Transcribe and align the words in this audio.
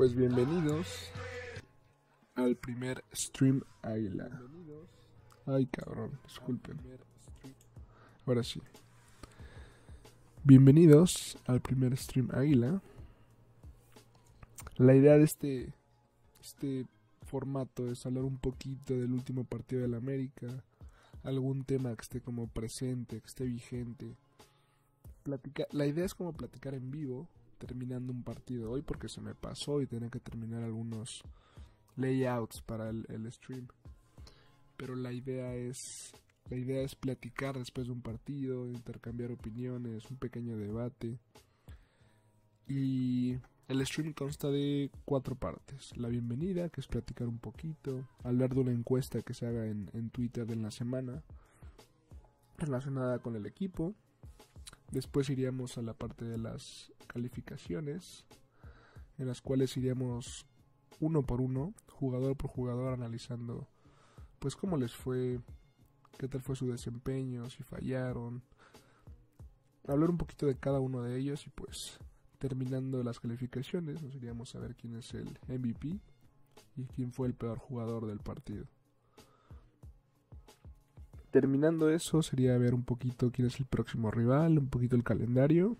Pues 0.00 0.14
bienvenidos 0.14 1.12
al 2.34 2.56
primer 2.56 3.04
stream 3.12 3.60
Águila. 3.82 4.30
Ay, 5.44 5.66
cabrón, 5.66 6.18
disculpen. 6.26 6.80
Ahora 8.24 8.42
sí. 8.42 8.62
Bienvenidos 10.42 11.36
al 11.46 11.60
primer 11.60 11.94
stream 11.98 12.30
Águila. 12.32 12.80
La 14.78 14.94
idea 14.94 15.18
de 15.18 15.24
este 15.24 15.74
este 16.40 16.86
formato 17.26 17.86
es 17.92 18.06
hablar 18.06 18.24
un 18.24 18.38
poquito 18.38 18.94
del 18.94 19.12
último 19.12 19.44
partido 19.44 19.82
de 19.82 19.88
la 19.88 19.98
América, 19.98 20.64
algún 21.24 21.62
tema 21.64 21.94
que 21.94 22.00
esté 22.00 22.22
como 22.22 22.46
presente, 22.46 23.20
que 23.20 23.26
esté 23.26 23.44
vigente. 23.44 24.16
la 25.72 25.84
idea 25.84 26.06
es 26.06 26.14
como 26.14 26.32
platicar 26.32 26.72
en 26.72 26.90
vivo, 26.90 27.28
terminando 27.60 28.12
un 28.12 28.22
partido 28.22 28.70
hoy 28.70 28.82
porque 28.82 29.08
se 29.08 29.20
me 29.20 29.34
pasó 29.34 29.82
y 29.82 29.86
tenía 29.86 30.08
que 30.08 30.18
terminar 30.18 30.62
algunos 30.62 31.22
layouts 31.96 32.62
para 32.62 32.88
el, 32.88 33.32
stream. 33.32 33.68
Pero 34.76 34.96
la 34.96 35.12
idea 35.12 35.54
es 35.54 36.12
la 36.48 36.56
idea 36.56 36.82
es 36.82 36.96
platicar 36.96 37.58
después 37.58 37.86
de 37.86 37.92
un 37.92 38.00
partido, 38.00 38.66
intercambiar 38.66 39.30
opiniones, 39.30 40.10
un 40.10 40.16
pequeño 40.16 40.56
debate. 40.56 41.18
Y 42.66 43.36
el 43.68 43.86
stream 43.86 44.14
consta 44.14 44.48
de 44.48 44.90
cuatro 45.04 45.36
partes. 45.36 45.96
La 45.96 46.08
bienvenida, 46.08 46.70
que 46.70 46.80
es 46.80 46.88
platicar 46.88 47.28
un 47.28 47.38
poquito, 47.38 48.08
hablar 48.24 48.54
de 48.54 48.60
una 48.60 48.72
encuesta 48.72 49.20
que 49.20 49.34
se 49.34 49.46
haga 49.46 49.66
en, 49.66 49.90
en 49.92 50.10
Twitter 50.10 50.50
en 50.50 50.62
la 50.62 50.70
semana 50.70 51.22
relacionada 52.58 53.18
con 53.20 53.36
el 53.36 53.46
equipo. 53.46 53.94
Después 54.90 55.30
iríamos 55.30 55.78
a 55.78 55.82
la 55.82 55.94
parte 55.94 56.24
de 56.24 56.38
las 56.38 56.92
calificaciones, 57.06 58.26
en 59.18 59.26
las 59.26 59.40
cuales 59.40 59.76
iríamos 59.76 60.46
uno 60.98 61.22
por 61.22 61.40
uno, 61.40 61.74
jugador 61.88 62.36
por 62.36 62.50
jugador, 62.50 62.94
analizando 62.94 63.68
pues 64.38 64.56
cómo 64.56 64.76
les 64.76 64.94
fue, 64.94 65.38
qué 66.18 66.26
tal 66.26 66.40
fue 66.40 66.56
su 66.56 66.66
desempeño, 66.66 67.48
si 67.50 67.62
fallaron, 67.62 68.42
hablar 69.86 70.10
un 70.10 70.18
poquito 70.18 70.46
de 70.46 70.56
cada 70.56 70.80
uno 70.80 71.02
de 71.02 71.18
ellos 71.18 71.46
y 71.46 71.50
pues 71.50 71.98
terminando 72.38 73.02
las 73.02 73.20
calificaciones 73.20 74.02
nos 74.02 74.14
iríamos 74.14 74.54
a 74.54 74.60
ver 74.60 74.74
quién 74.74 74.96
es 74.96 75.12
el 75.14 75.38
MVP 75.46 76.00
y 76.76 76.86
quién 76.86 77.12
fue 77.12 77.28
el 77.28 77.34
peor 77.34 77.58
jugador 77.58 78.06
del 78.06 78.20
partido. 78.20 78.66
Terminando 81.30 81.90
eso 81.90 82.22
sería 82.22 82.58
ver 82.58 82.74
un 82.74 82.82
poquito 82.82 83.30
quién 83.30 83.46
es 83.46 83.60
el 83.60 83.66
próximo 83.66 84.10
rival, 84.10 84.58
un 84.58 84.68
poquito 84.68 84.96
el 84.96 85.04
calendario 85.04 85.76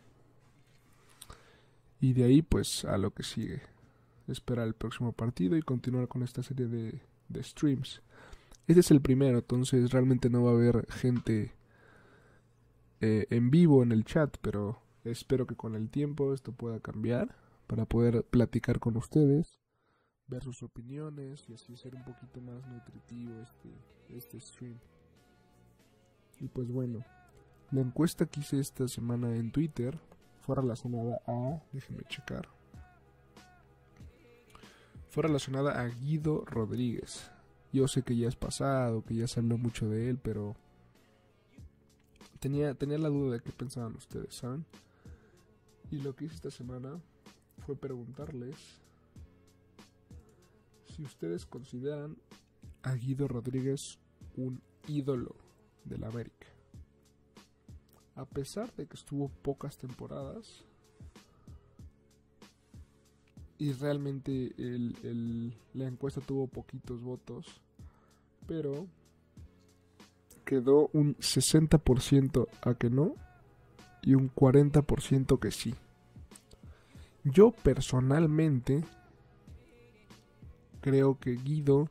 y 2.00 2.14
de 2.14 2.24
ahí 2.24 2.42
pues 2.42 2.84
a 2.84 2.98
lo 2.98 3.12
que 3.12 3.22
sigue. 3.22 3.62
Esperar 4.28 4.66
el 4.66 4.74
próximo 4.74 5.12
partido 5.12 5.56
y 5.56 5.62
continuar 5.62 6.08
con 6.08 6.22
esta 6.22 6.42
serie 6.42 6.66
de, 6.66 7.00
streams. 7.42 8.00
Este 8.66 8.80
es 8.80 8.90
el 8.90 9.00
primero, 9.00 9.38
entonces 9.38 9.90
realmente 9.90 10.30
no 10.30 10.44
va 10.44 10.50
a 10.50 10.54
haber 10.54 10.86
gente 10.92 11.52
eh, 13.00 13.26
en 13.30 13.50
vivo 13.50 13.82
en 13.82 13.90
el 13.90 14.04
chat, 14.04 14.36
pero 14.40 14.80
espero 15.04 15.46
que 15.46 15.56
con 15.56 15.74
el 15.74 15.90
tiempo 15.90 16.32
esto 16.32 16.52
pueda 16.52 16.78
cambiar 16.78 17.34
para 17.66 17.86
poder 17.86 18.24
platicar 18.24 18.78
con 18.78 18.96
ustedes, 18.96 19.60
ver 20.28 20.44
sus 20.44 20.62
opiniones 20.62 21.48
y 21.48 21.54
así 21.54 21.76
ser 21.76 21.96
un 21.96 22.04
poquito 22.04 22.40
más 22.40 22.64
nutritivo 22.68 23.40
este, 23.40 23.70
este 24.08 24.40
stream. 24.40 24.78
Y 26.40 26.48
pues 26.48 26.70
bueno, 26.70 27.04
la 27.70 27.80
encuesta 27.82 28.26
que 28.26 28.40
hice 28.40 28.58
esta 28.58 28.88
semana 28.88 29.36
en 29.36 29.52
Twitter 29.52 29.98
fue 30.40 30.56
relacionada 30.56 31.20
a, 31.26 31.62
déjenme 31.72 32.02
checar, 32.08 32.48
fue 35.10 35.24
relacionada 35.24 35.80
a 35.80 35.86
Guido 35.86 36.44
Rodríguez. 36.46 37.30
Yo 37.72 37.86
sé 37.88 38.02
que 38.02 38.16
ya 38.16 38.28
es 38.28 38.36
pasado, 38.36 39.04
que 39.04 39.14
ya 39.14 39.28
se 39.28 39.40
habló 39.40 39.58
mucho 39.58 39.88
de 39.88 40.08
él, 40.08 40.18
pero 40.18 40.56
tenía, 42.38 42.74
tenía 42.74 42.98
la 42.98 43.08
duda 43.08 43.34
de 43.34 43.40
qué 43.40 43.50
pensaban 43.52 43.94
ustedes, 43.94 44.34
¿saben? 44.34 44.64
Y 45.90 45.98
lo 45.98 46.14
que 46.16 46.24
hice 46.24 46.36
esta 46.36 46.50
semana 46.50 47.00
fue 47.66 47.76
preguntarles 47.76 48.56
si 50.86 51.02
ustedes 51.02 51.44
consideran 51.44 52.16
a 52.82 52.94
Guido 52.94 53.28
Rodríguez 53.28 53.98
un 54.36 54.60
ídolo 54.88 55.34
de 55.84 55.98
la 55.98 56.08
América. 56.08 56.46
A 58.16 58.24
pesar 58.24 58.72
de 58.74 58.86
que 58.86 58.96
estuvo 58.96 59.28
pocas 59.28 59.78
temporadas 59.78 60.64
y 63.58 63.72
realmente 63.72 64.54
la 65.74 65.86
encuesta 65.86 66.20
tuvo 66.20 66.46
poquitos 66.46 67.02
votos, 67.02 67.60
pero 68.46 68.86
quedó 70.44 70.90
un 70.92 71.14
60% 71.16 72.48
a 72.62 72.74
que 72.74 72.90
no 72.90 73.14
y 74.02 74.14
un 74.14 74.34
40% 74.34 75.38
que 75.38 75.50
sí. 75.50 75.74
Yo 77.22 77.52
personalmente 77.52 78.82
creo 80.80 81.18
que 81.18 81.32
Guido 81.32 81.90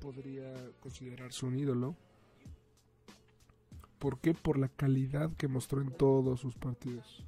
podría 0.00 0.52
considerarse 0.80 1.46
un 1.46 1.58
ídolo. 1.58 1.96
¿Por 3.98 4.18
qué? 4.18 4.34
Por 4.34 4.58
la 4.58 4.68
calidad 4.68 5.30
que 5.36 5.46
mostró 5.48 5.82
en 5.82 5.90
todos 5.90 6.40
sus 6.40 6.54
partidos 6.54 7.24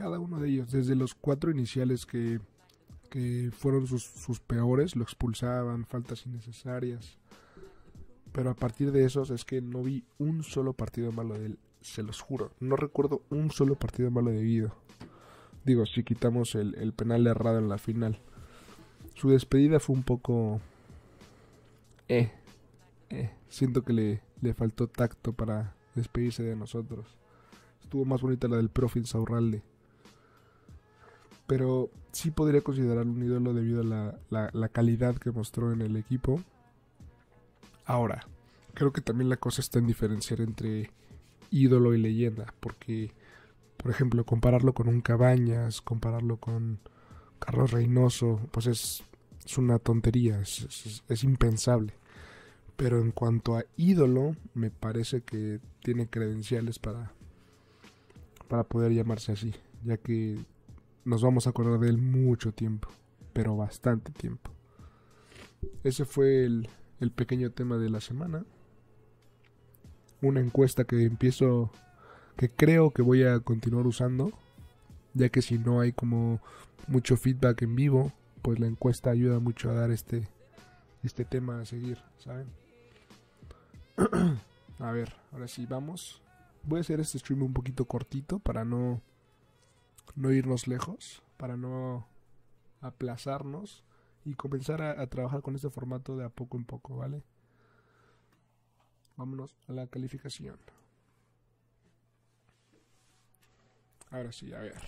cada 0.00 0.18
uno 0.18 0.40
de 0.40 0.48
ellos, 0.48 0.72
desde 0.72 0.94
los 0.94 1.14
cuatro 1.14 1.50
iniciales 1.50 2.06
que, 2.06 2.40
fueron 3.52 3.86
sus, 3.86 4.40
peores, 4.40 4.96
lo 4.96 5.02
expulsaban, 5.02 5.84
faltas 5.84 6.24
innecesarias. 6.24 7.18
Pero 8.32 8.48
a 8.48 8.54
partir 8.54 8.92
de 8.92 9.04
esos 9.04 9.28
es 9.28 9.44
que 9.44 9.60
no 9.60 9.82
vi 9.82 10.02
un 10.16 10.42
solo 10.42 10.72
partido 10.72 11.12
malo 11.12 11.38
de 11.38 11.44
él, 11.44 11.58
se 11.82 12.02
los 12.02 12.22
juro. 12.22 12.50
No 12.60 12.76
recuerdo 12.76 13.20
un 13.28 13.50
solo 13.50 13.74
partido 13.74 14.10
malo 14.10 14.30
de. 14.30 14.70
Digo, 15.66 15.84
si 15.84 16.02
quitamos 16.02 16.54
el, 16.54 16.76
el 16.76 16.94
penal 16.94 17.26
errado 17.26 17.58
en 17.58 17.68
la 17.68 17.76
final. 17.76 18.18
Su 19.14 19.28
despedida 19.28 19.80
fue 19.80 19.96
un 19.96 20.02
poco... 20.02 20.62
Eh, 22.10 22.30
eh. 23.08 23.30
Siento 23.48 23.82
que 23.82 23.92
le, 23.92 24.22
le 24.40 24.54
faltó 24.54 24.86
tacto 24.88 25.32
para 25.32 25.74
despedirse 25.94 26.42
de 26.42 26.56
nosotros. 26.56 27.16
Estuvo 27.82 28.04
más 28.04 28.20
bonita 28.20 28.48
la 28.48 28.56
del 28.56 28.68
profe 28.68 29.04
Saurralde 29.04 29.62
pero 31.50 31.90
sí 32.12 32.30
podría 32.30 32.60
considerar 32.60 33.04
un 33.08 33.20
ídolo 33.20 33.52
debido 33.52 33.80
a 33.80 34.16
la, 34.30 34.68
calidad 34.68 35.16
que 35.16 35.32
mostró 35.32 35.72
en 35.72 35.80
el 35.80 35.96
equipo. 35.96 36.40
Ahora, 37.84 38.24
creo 38.72 38.92
que 38.92 39.00
también 39.00 39.28
la 39.28 39.36
cosa 39.36 39.60
está 39.60 39.80
en 39.80 39.88
diferenciar 39.88 40.42
entre 40.42 40.92
ídolo 41.50 41.92
y 41.92 41.98
leyenda, 41.98 42.54
porque, 42.60 43.12
por 43.78 43.90
ejemplo, 43.90 44.24
compararlo 44.24 44.74
con 44.74 44.86
un 44.86 45.00
Cabañas, 45.00 45.80
compararlo 45.80 46.36
con 46.36 46.78
Carlos 47.40 47.72
Reynoso, 47.72 48.38
pues 48.52 48.68
es, 48.68 49.02
una 49.58 49.80
tontería, 49.80 50.40
es, 50.40 51.02
es, 51.08 51.24
impensable. 51.24 51.94
Pero 52.80 52.98
en 52.98 53.10
cuanto 53.10 53.58
a 53.58 53.66
ídolo, 53.76 54.36
me 54.54 54.70
parece 54.70 55.20
que 55.20 55.60
tiene 55.84 56.08
credenciales 56.08 56.78
para, 56.78 57.12
para 58.48 58.64
poder 58.64 58.92
llamarse 58.92 59.32
así, 59.32 59.52
ya 59.84 59.98
que 59.98 60.38
nos 61.04 61.20
vamos 61.22 61.46
a 61.46 61.50
acordar 61.50 61.78
de 61.78 61.90
él 61.90 61.98
mucho 61.98 62.52
tiempo, 62.52 62.88
pero 63.34 63.54
bastante 63.54 64.12
tiempo. 64.12 64.50
Ese 65.84 66.06
fue 66.06 66.46
el, 66.46 66.68
pequeño 67.14 67.50
tema 67.50 67.76
de 67.76 67.90
la 67.90 68.00
semana. 68.00 68.46
Una 70.22 70.40
encuesta 70.40 70.84
que 70.84 71.04
empiezo, 71.04 71.70
que 72.38 72.48
creo 72.48 72.92
que 72.92 73.02
voy 73.02 73.24
a 73.24 73.40
continuar 73.40 73.86
usando, 73.86 74.32
ya 75.12 75.28
que 75.28 75.42
si 75.42 75.58
no 75.58 75.80
hay 75.80 75.92
como 75.92 76.40
mucho 76.86 77.18
feedback 77.18 77.60
en 77.60 77.76
vivo, 77.76 78.10
pues 78.40 78.58
la 78.58 78.68
encuesta 78.68 79.10
ayuda 79.10 79.38
mucho 79.38 79.68
a 79.68 79.74
dar 79.74 79.90
este, 79.90 80.26
este 81.02 81.26
tema 81.26 81.60
a 81.60 81.66
seguir, 81.66 81.98
¿saben? 82.16 82.59
a 84.78 84.92
ver, 84.92 85.14
ahora 85.32 85.48
sí, 85.48 85.66
vamos. 85.66 86.22
Voy 86.62 86.78
a 86.78 86.80
hacer 86.80 87.00
este 87.00 87.18
stream 87.18 87.42
un 87.42 87.52
poquito 87.52 87.84
cortito 87.84 88.38
para 88.38 88.64
no 88.64 89.00
no 90.16 90.32
irnos 90.32 90.66
lejos, 90.66 91.22
para 91.36 91.56
no 91.56 92.06
aplazarnos 92.80 93.84
y 94.24 94.34
comenzar 94.34 94.82
a, 94.82 95.06
trabajar 95.06 95.42
con 95.42 95.54
este 95.54 95.70
formato 95.70 96.16
de 96.16 96.24
a 96.24 96.28
poco 96.28 96.56
en 96.56 96.64
poco, 96.64 96.96
¿vale? 96.96 97.22
Vámonos 99.16 99.56
a 99.68 99.72
la 99.72 99.86
calificación. 99.86 100.58
Ahora 104.10 104.32
sí, 104.32 104.52
a 104.52 104.60
ver. 104.60 104.82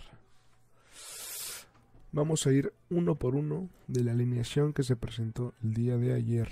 Vamos 2.12 2.46
a 2.46 2.52
ir 2.52 2.72
uno 2.90 3.14
por 3.14 3.34
uno 3.34 3.70
de 3.86 4.04
la 4.04 4.12
alineación 4.12 4.72
que 4.72 4.82
se 4.82 4.96
presentó 4.96 5.54
el 5.62 5.74
día 5.74 5.96
de 5.96 6.12
ayer. 6.14 6.50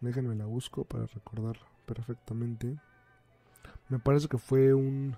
Déjenme 0.00 0.36
la 0.36 0.46
busco 0.46 0.84
para 0.84 1.06
recordar 1.06 1.58
perfectamente. 1.86 2.78
Me 3.88 3.98
parece 3.98 4.28
que 4.28 4.38
fue 4.38 4.74
un 4.74 5.16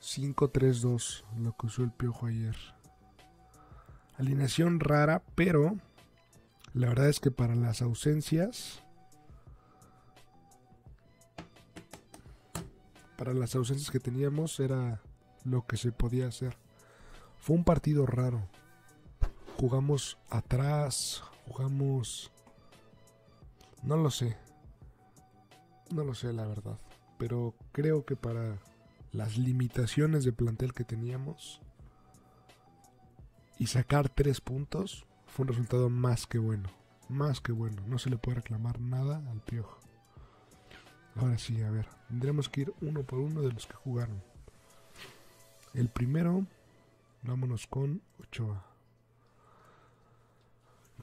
5-3-2, 0.00 1.24
lo 1.38 1.56
que 1.56 1.66
usó 1.66 1.82
el 1.82 1.92
piojo 1.92 2.26
ayer. 2.26 2.56
Alineación 4.18 4.78
rara, 4.78 5.22
pero 5.34 5.76
la 6.74 6.88
verdad 6.88 7.08
es 7.08 7.18
que 7.18 7.30
para 7.30 7.54
las 7.54 7.82
ausencias. 7.82 8.82
Para 13.16 13.34
las 13.34 13.54
ausencias 13.54 13.90
que 13.90 14.00
teníamos 14.00 14.60
era 14.60 15.00
lo 15.44 15.66
que 15.66 15.76
se 15.76 15.90
podía 15.92 16.28
hacer. 16.28 16.56
Fue 17.38 17.56
un 17.56 17.64
partido 17.64 18.06
raro. 18.06 18.48
Jugamos 19.58 20.18
atrás, 20.30 21.22
jugamos... 21.46 22.30
No 23.82 23.96
lo 23.96 24.10
sé. 24.10 24.36
No 25.90 26.04
lo 26.04 26.14
sé, 26.14 26.32
la 26.32 26.46
verdad. 26.46 26.78
Pero 27.18 27.54
creo 27.72 28.04
que 28.04 28.16
para 28.16 28.58
las 29.12 29.36
limitaciones 29.36 30.24
de 30.24 30.32
plantel 30.32 30.72
que 30.72 30.84
teníamos 30.84 31.60
y 33.58 33.66
sacar 33.66 34.08
tres 34.08 34.40
puntos 34.40 35.04
fue 35.26 35.44
un 35.44 35.48
resultado 35.48 35.90
más 35.90 36.26
que 36.26 36.38
bueno. 36.38 36.68
Más 37.08 37.40
que 37.40 37.52
bueno. 37.52 37.82
No 37.86 37.98
se 37.98 38.10
le 38.10 38.16
puede 38.16 38.36
reclamar 38.36 38.80
nada 38.80 39.22
al 39.30 39.40
piojo. 39.40 39.78
Ahora 41.16 41.38
sí, 41.38 41.60
a 41.62 41.70
ver. 41.70 41.86
Tendremos 42.08 42.48
que 42.48 42.62
ir 42.62 42.74
uno 42.80 43.02
por 43.02 43.18
uno 43.18 43.42
de 43.42 43.52
los 43.52 43.66
que 43.66 43.74
jugaron. 43.74 44.22
El 45.74 45.88
primero, 45.88 46.46
vámonos 47.22 47.66
con 47.66 48.02
Ochoa. 48.20 48.64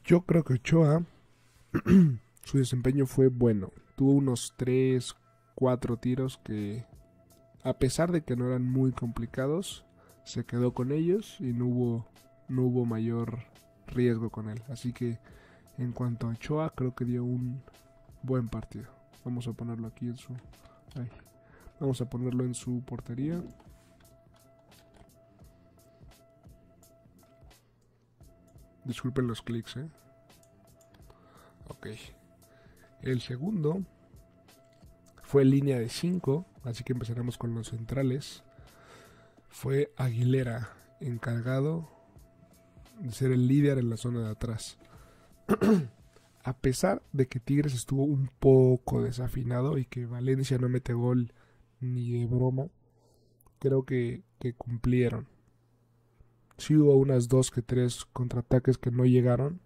Yo 0.03 0.21
creo 0.21 0.43
que 0.43 0.53
Ochoa, 0.53 1.03
su 2.43 2.57
desempeño 2.57 3.05
fue 3.05 3.27
bueno. 3.27 3.71
Tuvo 3.95 4.13
unos 4.13 4.53
3, 4.57 5.15
4 5.55 5.97
tiros 5.97 6.37
que, 6.43 6.85
a 7.63 7.73
pesar 7.73 8.11
de 8.11 8.23
que 8.23 8.35
no 8.35 8.47
eran 8.47 8.65
muy 8.65 8.91
complicados, 8.91 9.85
se 10.23 10.45
quedó 10.45 10.73
con 10.73 10.91
ellos 10.91 11.37
y 11.39 11.53
no 11.53 11.65
hubo, 11.65 12.07
no 12.47 12.63
hubo 12.63 12.85
mayor 12.85 13.39
riesgo 13.87 14.29
con 14.29 14.49
él. 14.49 14.61
Así 14.69 14.93
que 14.93 15.19
en 15.77 15.91
cuanto 15.91 16.27
a 16.27 16.31
Ochoa, 16.31 16.71
creo 16.75 16.95
que 16.95 17.05
dio 17.05 17.23
un 17.23 17.61
buen 18.23 18.47
partido. 18.47 18.87
Vamos 19.23 19.47
a 19.47 19.53
ponerlo 19.53 19.87
aquí 19.87 20.07
en 20.07 20.17
su... 20.17 20.33
Vamos 21.79 22.01
a 22.01 22.09
ponerlo 22.09 22.43
en 22.43 22.53
su 22.53 22.81
portería. 22.83 23.41
Disculpen 28.83 29.27
los 29.27 29.41
clics, 29.41 29.77
¿eh? 29.77 29.89
Ok. 31.69 31.87
El 33.01 33.21
segundo 33.21 33.83
fue 35.21 35.45
línea 35.45 35.79
de 35.79 35.89
5, 35.89 36.45
así 36.63 36.83
que 36.83 36.93
empezaremos 36.93 37.37
con 37.37 37.53
los 37.53 37.69
centrales. 37.69 38.43
Fue 39.49 39.91
Aguilera, 39.95 40.69
encargado 40.99 41.89
de 42.99 43.11
ser 43.11 43.31
el 43.31 43.47
líder 43.47 43.77
en 43.77 43.89
la 43.89 43.97
zona 43.97 44.21
de 44.21 44.29
atrás. 44.29 44.77
A 46.43 46.57
pesar 46.57 47.03
de 47.11 47.27
que 47.27 47.39
Tigres 47.39 47.73
estuvo 47.73 48.03
un 48.03 48.29
poco 48.39 49.03
desafinado 49.03 49.77
y 49.77 49.85
que 49.85 50.05
Valencia 50.05 50.57
no 50.57 50.69
mete 50.69 50.93
gol 50.93 51.33
ni 51.79 52.11
de 52.11 52.25
broma, 52.25 52.67
creo 53.59 53.83
que, 53.83 54.23
que 54.39 54.53
cumplieron. 54.53 55.27
Sí 56.57 56.75
hubo 56.75 56.95
unas 56.95 57.27
dos 57.27 57.51
que 57.51 57.61
tres 57.61 58.05
contraataques 58.05 58.77
que 58.77 58.91
no 58.91 59.05
llegaron, 59.05 59.61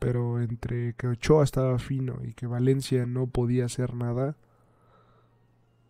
pero 0.00 0.40
entre 0.40 0.94
que 0.94 1.06
Ochoa 1.06 1.44
estaba 1.44 1.78
fino 1.78 2.18
y 2.24 2.32
que 2.32 2.46
Valencia 2.46 3.06
no 3.06 3.26
podía 3.26 3.66
hacer 3.66 3.94
nada, 3.94 4.34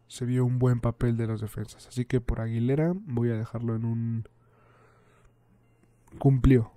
se 0.09 0.27
vio 0.27 0.45
un 0.45 0.59
buen 0.59 0.81
papel 0.81 1.17
de 1.17 1.29
los 1.29 1.41
defensas. 1.41 1.87
Así 1.87 2.05
que 2.05 2.21
por 2.21 2.41
Aguilera 2.41 2.93
voy 2.95 3.31
a 3.31 3.37
dejarlo 3.37 3.77
en 3.77 3.85
un... 3.85 4.29
Cumplió. 6.19 6.73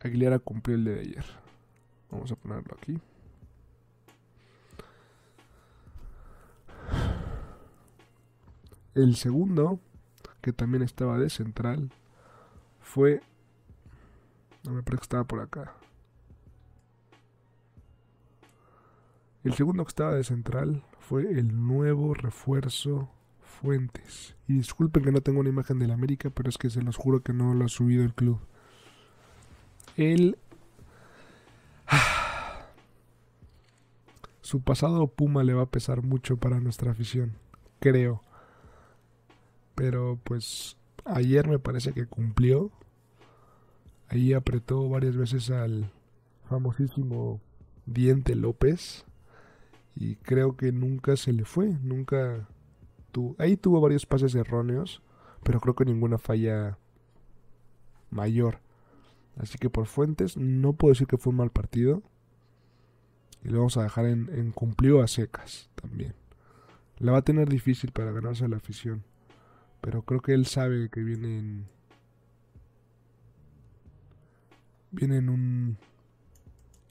Aguilera 0.00 0.38
cumplió 0.38 0.76
el 0.76 0.84
de 0.84 1.00
ayer. 1.00 1.24
Vamos 2.08 2.30
a 2.30 2.36
ponerlo 2.36 2.76
aquí. 2.80 3.00
El 8.94 9.16
segundo, 9.16 9.80
que 10.40 10.52
también 10.52 10.84
estaba 10.84 11.18
de 11.18 11.30
central, 11.30 11.90
fue... 12.80 13.20
No 14.62 14.70
me 14.70 14.84
parece 14.84 15.00
que 15.00 15.04
estaba 15.04 15.24
por 15.24 15.40
acá. 15.40 15.74
El 19.46 19.54
segundo 19.54 19.84
que 19.84 19.90
estaba 19.90 20.12
de 20.12 20.24
central 20.24 20.82
fue 20.98 21.22
el 21.22 21.64
nuevo 21.64 22.14
refuerzo 22.14 23.08
Fuentes. 23.44 24.34
Y 24.48 24.54
disculpen 24.54 25.04
que 25.04 25.12
no 25.12 25.20
tengo 25.20 25.38
una 25.38 25.50
imagen 25.50 25.78
del 25.78 25.92
América, 25.92 26.30
pero 26.30 26.48
es 26.48 26.58
que 26.58 26.68
se 26.68 26.82
los 26.82 26.96
juro 26.96 27.22
que 27.22 27.32
no 27.32 27.54
lo 27.54 27.64
ha 27.64 27.68
subido 27.68 28.02
el 28.02 28.12
club. 28.12 28.40
El... 29.96 30.36
Su 34.40 34.62
pasado 34.62 35.06
Puma 35.06 35.44
le 35.44 35.54
va 35.54 35.62
a 35.62 35.70
pesar 35.70 36.02
mucho 36.02 36.38
para 36.38 36.58
nuestra 36.58 36.90
afición, 36.90 37.38
creo. 37.78 38.24
Pero 39.76 40.18
pues 40.24 40.76
ayer 41.04 41.46
me 41.46 41.60
parece 41.60 41.92
que 41.92 42.06
cumplió. 42.06 42.72
Ahí 44.08 44.32
apretó 44.32 44.88
varias 44.88 45.16
veces 45.16 45.50
al 45.50 45.92
famosísimo 46.48 47.40
Diente 47.86 48.34
López. 48.34 49.06
Y 49.96 50.16
creo 50.16 50.56
que 50.56 50.72
nunca 50.72 51.16
se 51.16 51.32
le 51.32 51.44
fue. 51.44 51.68
Nunca 51.82 52.46
tuvo. 53.12 53.34
Ahí 53.38 53.56
tuvo 53.56 53.80
varios 53.80 54.04
pases 54.04 54.34
erróneos. 54.34 55.02
Pero 55.42 55.60
creo 55.60 55.74
que 55.74 55.86
ninguna 55.86 56.18
falla 56.18 56.78
mayor. 58.10 58.60
Así 59.38 59.58
que 59.58 59.70
por 59.70 59.86
fuentes 59.86 60.36
no 60.36 60.74
puedo 60.74 60.92
decir 60.92 61.06
que 61.06 61.16
fue 61.16 61.30
un 61.30 61.38
mal 61.38 61.50
partido. 61.50 62.02
Y 63.42 63.48
lo 63.48 63.58
vamos 63.58 63.76
a 63.78 63.82
dejar 63.82 64.06
en, 64.06 64.28
en 64.32 64.52
cumplió 64.52 65.02
a 65.02 65.08
secas 65.08 65.70
también. 65.74 66.14
La 66.98 67.12
va 67.12 67.18
a 67.18 67.22
tener 67.22 67.48
difícil 67.48 67.92
para 67.92 68.12
ganarse 68.12 68.48
la 68.48 68.56
afición. 68.56 69.02
Pero 69.80 70.02
creo 70.02 70.20
que 70.20 70.34
él 70.34 70.46
sabe 70.46 70.90
que 70.90 71.00
viene 71.00 71.38
en. 71.38 71.66
Viene 74.90 75.18
en 75.18 75.28
un 75.28 75.78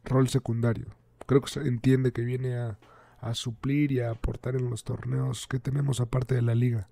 rol 0.06 0.28
secundario. 0.30 0.88
Creo 1.25 1.42
que 1.42 1.50
se 1.50 1.62
entiende 1.62 2.12
que 2.12 2.22
viene 2.22 2.56
a, 2.56 2.78
a 3.19 3.33
suplir 3.33 3.91
y 3.91 4.00
a 4.00 4.12
aportar 4.12 4.56
en 4.56 4.69
los 4.69 4.83
torneos 4.83 5.47
que 5.47 5.59
tenemos 5.59 6.00
aparte 6.00 6.35
de 6.35 6.41
la 6.41 6.56
liga. 6.56 6.88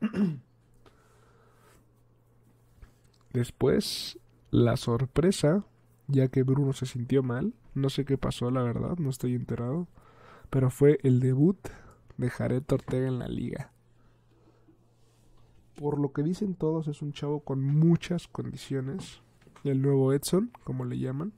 Después, 3.32 4.18
la 4.50 4.76
sorpresa, 4.76 5.64
ya 6.08 6.28
que 6.28 6.42
Bruno 6.42 6.72
se 6.72 6.86
sintió 6.86 7.22
mal, 7.22 7.54
no 7.74 7.90
sé 7.90 8.04
qué 8.04 8.18
pasó, 8.18 8.50
la 8.50 8.62
verdad, 8.62 8.96
no 8.98 9.10
estoy 9.10 9.34
enterado, 9.34 9.86
pero 10.50 10.70
fue 10.70 10.98
el 11.02 11.20
debut 11.20 11.58
de 12.16 12.30
Jared 12.30 12.64
Ortega 12.72 13.06
en 13.06 13.18
la 13.18 13.28
liga 13.28 13.70
por 15.80 15.98
lo 15.98 16.12
que 16.12 16.22
dicen 16.22 16.54
todos, 16.54 16.88
es 16.88 17.00
un 17.00 17.14
chavo 17.14 17.40
con 17.40 17.64
muchas 17.64 18.28
condiciones. 18.28 19.22
El 19.64 19.80
nuevo 19.80 20.12
Edson, 20.12 20.52
como 20.62 20.84
le 20.84 20.98
llaman. 20.98 21.32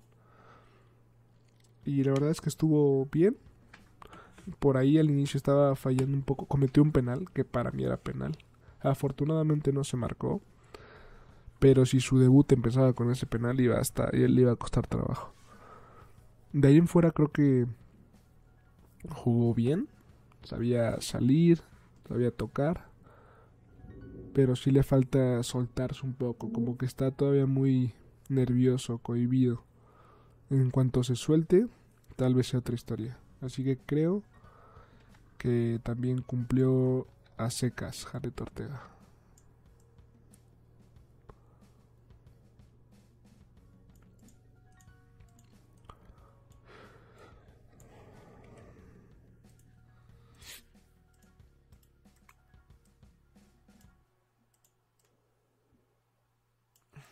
Y 1.84 2.02
la 2.02 2.10
verdad 2.10 2.30
es 2.30 2.40
que 2.40 2.48
estuvo 2.48 3.06
bien. 3.06 3.36
Por 4.58 4.76
ahí 4.76 4.98
al 4.98 5.10
inicio 5.10 5.38
estaba 5.38 5.76
fallando 5.76 6.16
un 6.16 6.22
poco. 6.22 6.46
Cometió 6.46 6.82
un 6.82 6.92
penal, 6.92 7.30
que 7.32 7.44
para 7.44 7.70
mí 7.70 7.84
era 7.84 7.96
penal. 7.96 8.36
Afortunadamente 8.80 9.72
no 9.72 9.84
se 9.84 9.96
marcó. 9.96 10.40
Pero 11.58 11.86
si 11.86 12.00
su 12.00 12.18
debut 12.18 12.50
empezaba 12.52 12.92
con 12.92 13.10
ese 13.10 13.26
penal, 13.26 13.60
iba 13.60 13.78
hasta, 13.78 14.06
él 14.10 14.34
le 14.34 14.42
iba 14.42 14.52
a 14.52 14.56
costar 14.56 14.86
trabajo. 14.86 15.32
De 16.52 16.68
ahí 16.68 16.76
en 16.76 16.88
fuera 16.88 17.12
creo 17.12 17.30
que 17.30 17.66
jugó 19.08 19.54
bien. 19.54 19.88
Sabía 20.42 21.00
salir, 21.00 21.62
sabía 22.08 22.32
tocar 22.32 22.92
pero 24.32 24.56
sí 24.56 24.70
le 24.70 24.82
falta 24.82 25.42
soltarse 25.42 26.06
un 26.06 26.14
poco, 26.14 26.52
como 26.52 26.76
que 26.78 26.86
está 26.86 27.10
todavía 27.10 27.46
muy 27.46 27.92
nervioso, 28.28 28.98
cohibido. 28.98 29.64
En 30.50 30.70
cuanto 30.70 31.04
se 31.04 31.16
suelte, 31.16 31.66
tal 32.16 32.34
vez 32.34 32.48
sea 32.48 32.60
otra 32.60 32.74
historia. 32.74 33.18
Así 33.40 33.64
que 33.64 33.76
creo 33.76 34.22
que 35.42 35.80
también 35.82 36.22
cumplió 36.22 37.08
a 37.36 37.50
secas 37.50 38.04
Jared 38.04 38.32
Ortega. 38.40 38.80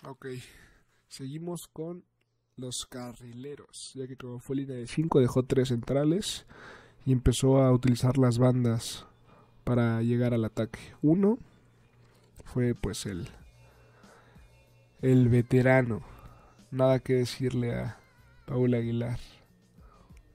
Ok, 0.05 0.27
seguimos 1.09 1.67
con 1.67 2.05
los 2.55 2.87
carrileros, 2.87 3.91
ya 3.95 4.07
que 4.07 4.17
como 4.17 4.39
fue 4.39 4.55
línea 4.55 4.77
de 4.77 4.87
5 4.87 5.19
dejó 5.19 5.43
tres 5.43 5.69
centrales 5.69 6.47
y 7.07 7.13
empezó 7.13 7.63
a 7.63 7.73
utilizar 7.73 8.19
las 8.19 8.39
bandas 8.39 9.07
para 9.65 10.03
llegar 10.03 10.35
al 10.35 10.45
ataque. 10.45 10.81
Uno 11.03 11.39
fue 12.45 12.75
pues 12.75 13.07
el 13.07 13.29
el 15.03 15.29
veterano. 15.29 16.03
Nada 16.71 17.01
que 17.01 17.15
decirle 17.15 17.75
a 17.75 17.99
Paul 18.47 18.75
Aguilar. 18.75 19.19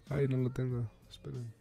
Ay, 0.09 0.27
no 0.27 0.37
lo 0.37 0.49
tengo. 0.49 0.89
Esperen. 1.09 1.53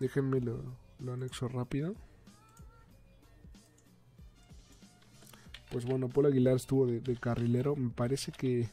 Déjenme 0.00 0.40
lo, 0.40 0.62
lo 0.98 1.12
anexo 1.12 1.48
rápido. 1.48 1.94
Pues 5.74 5.86
bueno, 5.86 6.08
Paul 6.08 6.26
Aguilar 6.26 6.54
estuvo 6.54 6.86
de, 6.86 7.16
carrilero. 7.16 7.74
Me 7.74 7.90
parece 7.90 8.30
que 8.30 8.68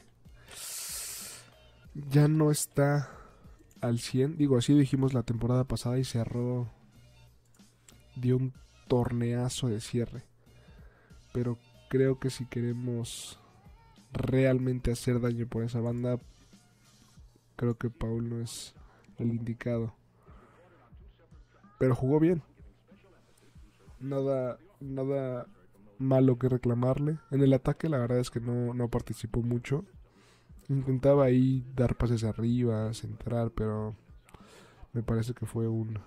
ya 1.94 2.28
no 2.28 2.52
está 2.52 3.10
al 3.80 3.98
100. 3.98 4.36
Digo, 4.36 4.56
así 4.56 4.72
dijimos 4.72 5.12
la 5.12 5.24
temporada 5.24 5.64
pasada 5.64 5.98
y 5.98 6.04
cerró. 6.04 6.70
Dio 8.14 8.36
un 8.36 8.52
torneazo 8.86 9.66
de 9.66 9.80
cierre. 9.80 10.22
Pero 11.32 11.58
creo 11.90 12.20
que 12.20 12.30
si 12.30 12.46
queremos 12.46 13.40
realmente 14.12 14.92
hacer 14.92 15.20
daño 15.20 15.48
por 15.48 15.64
esa 15.64 15.80
banda, 15.80 16.20
creo 17.56 17.76
que 17.76 17.90
Paul 17.90 18.30
no 18.30 18.40
es 18.40 18.76
el 19.18 19.30
indicado. 19.30 19.92
Pero 21.80 21.96
jugó 21.96 22.20
bien. 22.20 22.44
Nada, 23.98 24.56
nada 24.78 25.48
malo 26.02 26.38
que 26.38 26.48
reclamarle. 26.48 27.18
En 27.30 27.42
el 27.42 27.52
ataque 27.52 27.88
la 27.88 27.98
verdad 27.98 28.18
es 28.18 28.30
que 28.30 28.40
no, 28.40 28.74
no 28.74 28.88
participó 28.88 29.42
mucho. 29.42 29.84
Intentaba 30.68 31.24
ahí 31.24 31.64
dar 31.74 31.96
pases 31.96 32.24
arriba, 32.24 32.92
centrar, 32.94 33.50
pero 33.50 33.94
me 34.92 35.02
parece 35.02 35.34
que 35.34 35.46
fue 35.46 35.68
un 35.68 35.98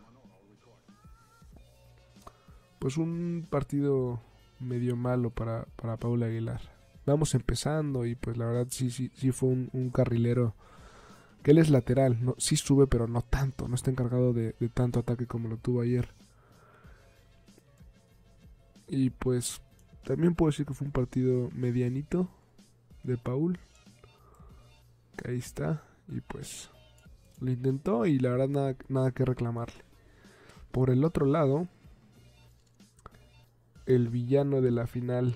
pues 2.79 2.97
un 2.97 3.47
partido 3.49 4.21
medio 4.59 4.95
malo 4.95 5.31
para, 5.31 5.65
para 5.75 5.97
Paula 5.97 6.27
Aguilar. 6.27 6.61
Vamos 7.05 7.33
empezando 7.33 8.05
y 8.05 8.15
pues 8.15 8.37
la 8.37 8.45
verdad 8.45 8.67
sí, 8.69 8.91
sí, 8.91 9.11
sí 9.15 9.31
fue 9.31 9.49
un, 9.49 9.89
carrilero 9.91 10.55
que 11.41 11.51
él 11.51 11.57
es 11.57 11.69
lateral, 11.69 12.35
sí 12.37 12.55
sube 12.55 12.87
pero 12.87 13.07
no 13.07 13.21
tanto, 13.21 13.67
no 13.67 13.75
está 13.75 13.91
encargado 13.91 14.33
de 14.33 14.53
tanto 14.73 14.99
ataque 14.99 15.25
como 15.27 15.47
lo 15.47 15.57
tuvo 15.57 15.81
ayer. 15.81 16.09
Y 18.87 19.09
pues 19.09 19.61
también 20.05 20.35
puedo 20.35 20.51
decir 20.51 20.65
que 20.65 20.73
fue 20.73 20.87
un 20.87 20.93
partido 20.93 21.49
medianito 21.53 22.29
de 23.03 23.17
Paul 23.17 23.59
ahí 25.27 25.37
está. 25.37 25.83
Y 26.07 26.21
pues 26.21 26.69
lo 27.39 27.51
intentó 27.51 28.05
y 28.05 28.19
la 28.19 28.31
verdad 28.31 28.47
nada, 28.47 28.75
nada 28.89 29.11
que 29.11 29.25
reclamarle. 29.25 29.83
Por 30.71 30.89
el 30.89 31.03
otro 31.03 31.25
lado, 31.25 31.67
el 33.85 34.09
villano 34.09 34.61
de 34.61 34.71
la 34.71 34.87
final. 34.87 35.35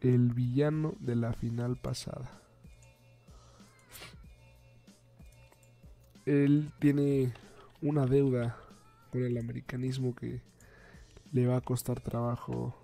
El 0.00 0.32
villano 0.32 0.94
de 1.00 1.16
la 1.16 1.32
final 1.32 1.76
pasada. 1.76 2.30
Él 6.26 6.72
tiene 6.80 7.32
una 7.82 8.06
deuda 8.06 8.56
el 9.24 9.38
americanismo 9.38 10.14
que 10.14 10.42
le 11.32 11.46
va 11.46 11.56
a 11.56 11.60
costar 11.60 12.00
trabajo 12.00 12.74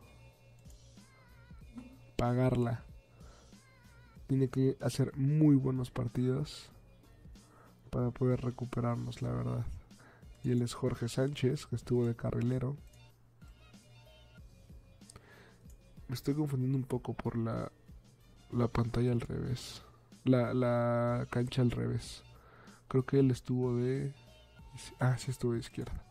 pagarla. 2.17 2.85
Tiene 4.29 4.49
que 4.49 4.77
hacer 4.81 5.17
muy 5.17 5.57
buenos 5.57 5.91
partidos 5.91 6.71
para 7.91 8.13
poder 8.13 8.41
recuperarnos, 8.43 9.23
la 9.23 9.33
verdad. 9.33 9.67
Y 10.45 10.53
él 10.53 10.63
es 10.63 10.73
Jorge 10.73 11.09
Sánchez, 11.09 11.67
que 11.67 11.75
estuvo 11.75 12.07
de 12.07 12.15
carrilero. 12.15 12.77
Me 16.07 16.15
estoy 16.15 16.35
confundiendo 16.35 16.79
un 16.79 16.85
poco 16.85 17.15
por 17.15 17.37
la, 17.37 17.73
la 18.53 18.69
pantalla 18.69 19.11
al 19.11 19.21
revés. 19.21 19.83
La, 20.25 20.55
la 20.55 21.27
cancha 21.29 21.63
al 21.63 21.73
revés. 21.73 22.23
Creo 22.87 23.05
que 23.05 23.19
él 23.19 23.33
estuvo 23.33 23.75
de... 23.77 24.15
Ah, 25.01 25.19
sí 25.19 25.31
estuvo 25.33 25.55
de 25.55 25.59
izquierda. 25.59 26.05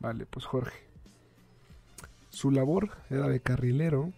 Vale, 0.00 0.26
pues 0.26 0.46
Jorge. 0.46 0.78
Su 2.30 2.50
labor 2.50 2.90
era 3.10 3.28
de 3.28 3.40
carrilero 3.40 4.12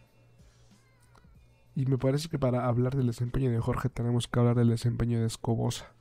y 1.75 1.87
me 1.87 1.99
parece 1.99 2.29
que 2.29 2.39
para 2.39 2.67
hablar 2.67 2.97
del 2.97 3.07
desempeño 3.07 3.51
de 3.51 3.59
Jorge 3.59 3.89
tenemos 3.89 4.29
que 4.29 4.39
hablar 4.39 4.57
del 4.57 4.69
desempeño 4.69 5.21
de 5.21 5.27
Escobosa. 5.27 5.93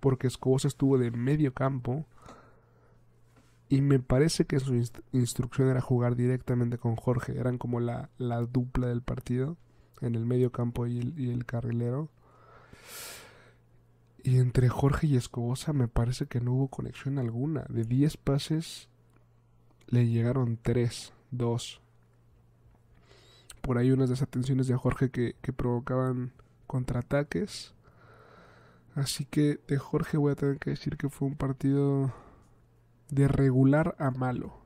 Porque 0.00 0.26
Escobosa 0.26 0.68
estuvo 0.68 0.96
de 0.98 1.10
medio 1.10 1.52
campo. 1.52 2.06
Y 3.68 3.80
me 3.80 3.98
parece 3.98 4.44
que 4.44 4.60
su 4.60 4.74
instrucción 5.12 5.68
era 5.68 5.80
jugar 5.80 6.14
directamente 6.14 6.78
con 6.78 6.94
Jorge. 6.94 7.38
Eran 7.38 7.58
como 7.58 7.80
la, 7.80 8.10
dupla 8.50 8.86
del 8.86 9.02
partido. 9.02 9.56
En 10.00 10.14
el 10.14 10.24
medio 10.26 10.52
campo 10.52 10.86
y 10.86 11.00
el, 11.00 11.18
y 11.18 11.30
el 11.30 11.44
carrilero. 11.44 12.10
Y 14.24 14.38
entre 14.38 14.68
Jorge 14.68 15.06
y 15.06 15.16
Escobosa 15.16 15.72
me 15.72 15.86
parece 15.86 16.26
que 16.26 16.40
no 16.40 16.54
hubo 16.54 16.68
conexión 16.68 17.18
alguna. 17.20 17.64
De 17.68 17.84
10 17.84 18.16
pases 18.16 18.88
le 19.86 20.08
llegaron 20.08 20.58
3, 20.60 21.12
2 21.30 21.80
por 23.64 23.78
ahí 23.78 23.90
unas 23.90 24.10
desatenciones 24.10 24.66
de 24.66 24.76
Jorge 24.76 25.10
que, 25.10 25.34
provocaban 25.56 26.32
contraataques. 26.66 27.74
Así 28.94 29.24
que 29.24 29.58
de 29.66 29.78
Jorge 29.78 30.18
voy 30.18 30.32
a 30.32 30.36
tener 30.36 30.58
que 30.58 30.70
decir 30.70 30.98
que 30.98 31.08
fue 31.08 31.26
un 31.26 31.34
partido 31.34 32.12
de 33.08 33.26
regular 33.26 33.96
a 33.98 34.10
malo. 34.10 34.58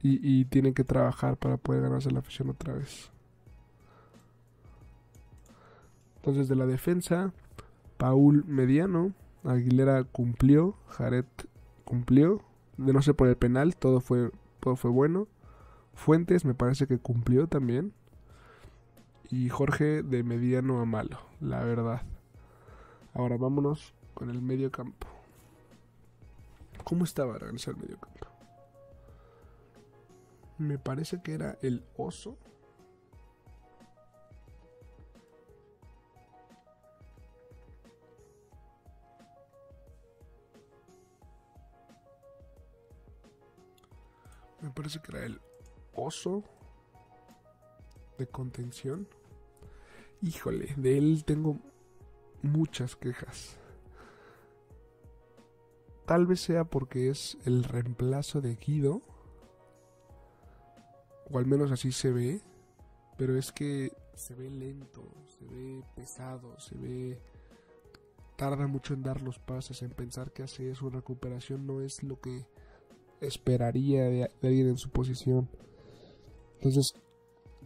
Y, 0.00 0.18
y 0.22 0.46
tienen 0.46 0.74
que 0.74 0.82
trabajar 0.82 1.36
para 1.36 1.58
poder 1.58 1.82
ganarse 1.82 2.10
la 2.10 2.20
afición 2.20 2.48
otra 2.48 2.72
vez. 2.72 3.11
Entonces 6.22 6.46
de 6.46 6.54
la 6.54 6.66
defensa, 6.66 7.32
Paul 7.96 8.44
mediano, 8.46 9.12
Aguilera 9.42 10.04
cumplió, 10.04 10.76
Jared 10.86 11.24
cumplió, 11.84 12.42
de 12.76 12.92
no 12.92 13.02
ser 13.02 13.16
por 13.16 13.26
el 13.26 13.36
penal, 13.36 13.74
todo 13.74 14.00
fue, 14.00 14.30
todo 14.60 14.76
fue 14.76 14.92
bueno. 14.92 15.26
Fuentes 15.94 16.44
me 16.44 16.54
parece 16.54 16.86
que 16.86 16.98
cumplió 16.98 17.48
también. 17.48 17.92
Y 19.30 19.48
Jorge 19.48 20.04
de 20.04 20.22
mediano 20.22 20.80
a 20.80 20.84
malo, 20.84 21.18
la 21.40 21.64
verdad. 21.64 22.02
Ahora 23.14 23.36
vámonos 23.36 23.92
con 24.14 24.30
el 24.30 24.40
medio 24.40 24.70
campo. 24.70 25.08
¿Cómo 26.84 27.02
estaba 27.02 27.36
en 27.38 27.56
el 27.56 27.76
medio 27.76 27.98
campo? 27.98 28.28
Me 30.56 30.78
parece 30.78 31.20
que 31.20 31.34
era 31.34 31.58
el 31.62 31.82
oso. 31.96 32.38
Me 44.62 44.70
parece 44.70 45.00
que 45.00 45.16
era 45.16 45.26
el 45.26 45.40
oso 45.92 46.44
de 48.16 48.28
contención. 48.28 49.08
Híjole, 50.22 50.72
de 50.76 50.96
él 50.96 51.24
tengo 51.26 51.58
muchas 52.42 52.94
quejas. 52.94 53.56
Tal 56.06 56.26
vez 56.26 56.40
sea 56.40 56.64
porque 56.64 57.10
es 57.10 57.36
el 57.44 57.64
reemplazo 57.64 58.40
de 58.40 58.54
Guido. 58.54 59.02
O 61.28 61.38
al 61.38 61.46
menos 61.46 61.72
así 61.72 61.90
se 61.90 62.12
ve. 62.12 62.40
Pero 63.18 63.36
es 63.36 63.50
que 63.50 63.92
se 64.14 64.34
ve 64.34 64.48
lento, 64.48 65.02
se 65.26 65.44
ve 65.44 65.82
pesado, 65.96 66.58
se 66.60 66.76
ve... 66.76 67.20
Tarda 68.36 68.66
mucho 68.66 68.94
en 68.94 69.02
dar 69.02 69.22
los 69.22 69.38
pases, 69.38 69.82
en 69.82 69.90
pensar 69.90 70.32
que 70.32 70.42
hace 70.42 70.74
su 70.74 70.90
recuperación 70.90 71.66
no 71.66 71.80
es 71.80 72.02
lo 72.02 72.20
que 72.20 72.46
esperaría 73.22 74.04
de 74.04 74.30
alguien 74.42 74.68
en 74.68 74.76
su 74.76 74.90
posición. 74.90 75.48
Entonces, 76.56 76.94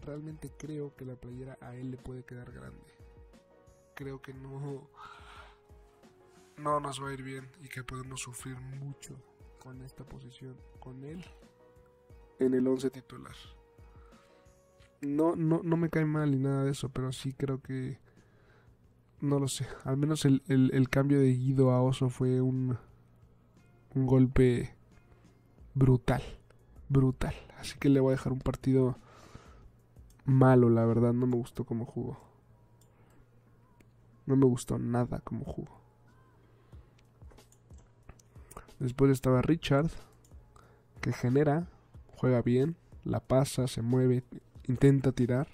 realmente 0.03 0.51
creo 0.57 0.95
que 0.95 1.05
la 1.05 1.17
playera 1.17 1.59
a 1.61 1.75
él 1.75 1.91
le 1.91 1.97
puede 1.97 2.25
quedar 2.25 2.53
grande. 2.53 2.85
Creo 3.95 4.21
que 4.21 4.33
no, 4.35 4.89
no 6.59 6.81
nos 6.81 7.03
va 7.03 7.09
a 7.09 7.13
ir 7.13 7.23
bien 7.23 7.49
y 7.63 7.69
que 7.69 7.83
podemos 7.83 8.21
sufrir 8.21 8.57
mucho 8.59 9.15
con 9.59 9.83
esta 9.83 10.05
posición, 10.05 10.57
con 10.79 11.05
él 11.05 11.25
en 12.39 12.55
el 12.55 12.67
11 12.67 12.91
titular. 12.91 13.35
No, 15.01 15.37
no, 15.37 15.61
no 15.63 15.77
me 15.77 15.91
cae 15.91 16.05
mal 16.05 16.31
ni 16.31 16.39
nada 16.39 16.65
de 16.65 16.71
eso, 16.71 16.89
pero 16.89 17.13
sí 17.13 17.33
creo 17.33 17.61
que 17.61 17.99
no 19.21 19.39
lo 19.39 19.49
sé. 19.49 19.67
Al 19.85 19.97
menos 19.97 20.25
el, 20.25 20.43
el 20.47 20.89
cambio 20.89 21.21
de 21.21 21.33
Guido 21.33 21.71
a 21.71 21.83
Oso 21.83 22.09
fue 22.09 22.41
un, 22.41 22.79
un 23.95 24.07
golpe 24.07 24.75
brutal 25.76 26.23
brutal. 26.88 27.35
Así 27.59 27.78
que 27.78 27.88
le 27.88 28.00
voy 28.00 28.11
a 28.11 28.16
dejar 28.16 28.33
un 28.33 28.40
partido 28.40 28.97
malo, 30.25 30.71
la 30.71 30.85
verdad. 30.85 31.12
No 31.12 31.26
me 31.26 31.37
gustó 31.37 31.64
cómo 31.64 31.85
jugó. 31.85 32.18
No 34.26 34.37
me 34.37 34.47
gustó 34.47 34.78
nada 34.78 35.21
cómo 35.21 35.45
jugó. 35.45 35.80
Después 38.78 39.11
estaba 39.11 39.40
Richard, 39.40 39.90
que 41.00 41.12
genera, 41.12 41.66
juega 42.16 42.42
bien, 42.42 42.76
la 43.04 43.21
pasa, 43.21 43.68
se 43.68 43.80
mueve, 43.80 44.23
intenta 44.64 45.12
tirar. 45.12 45.49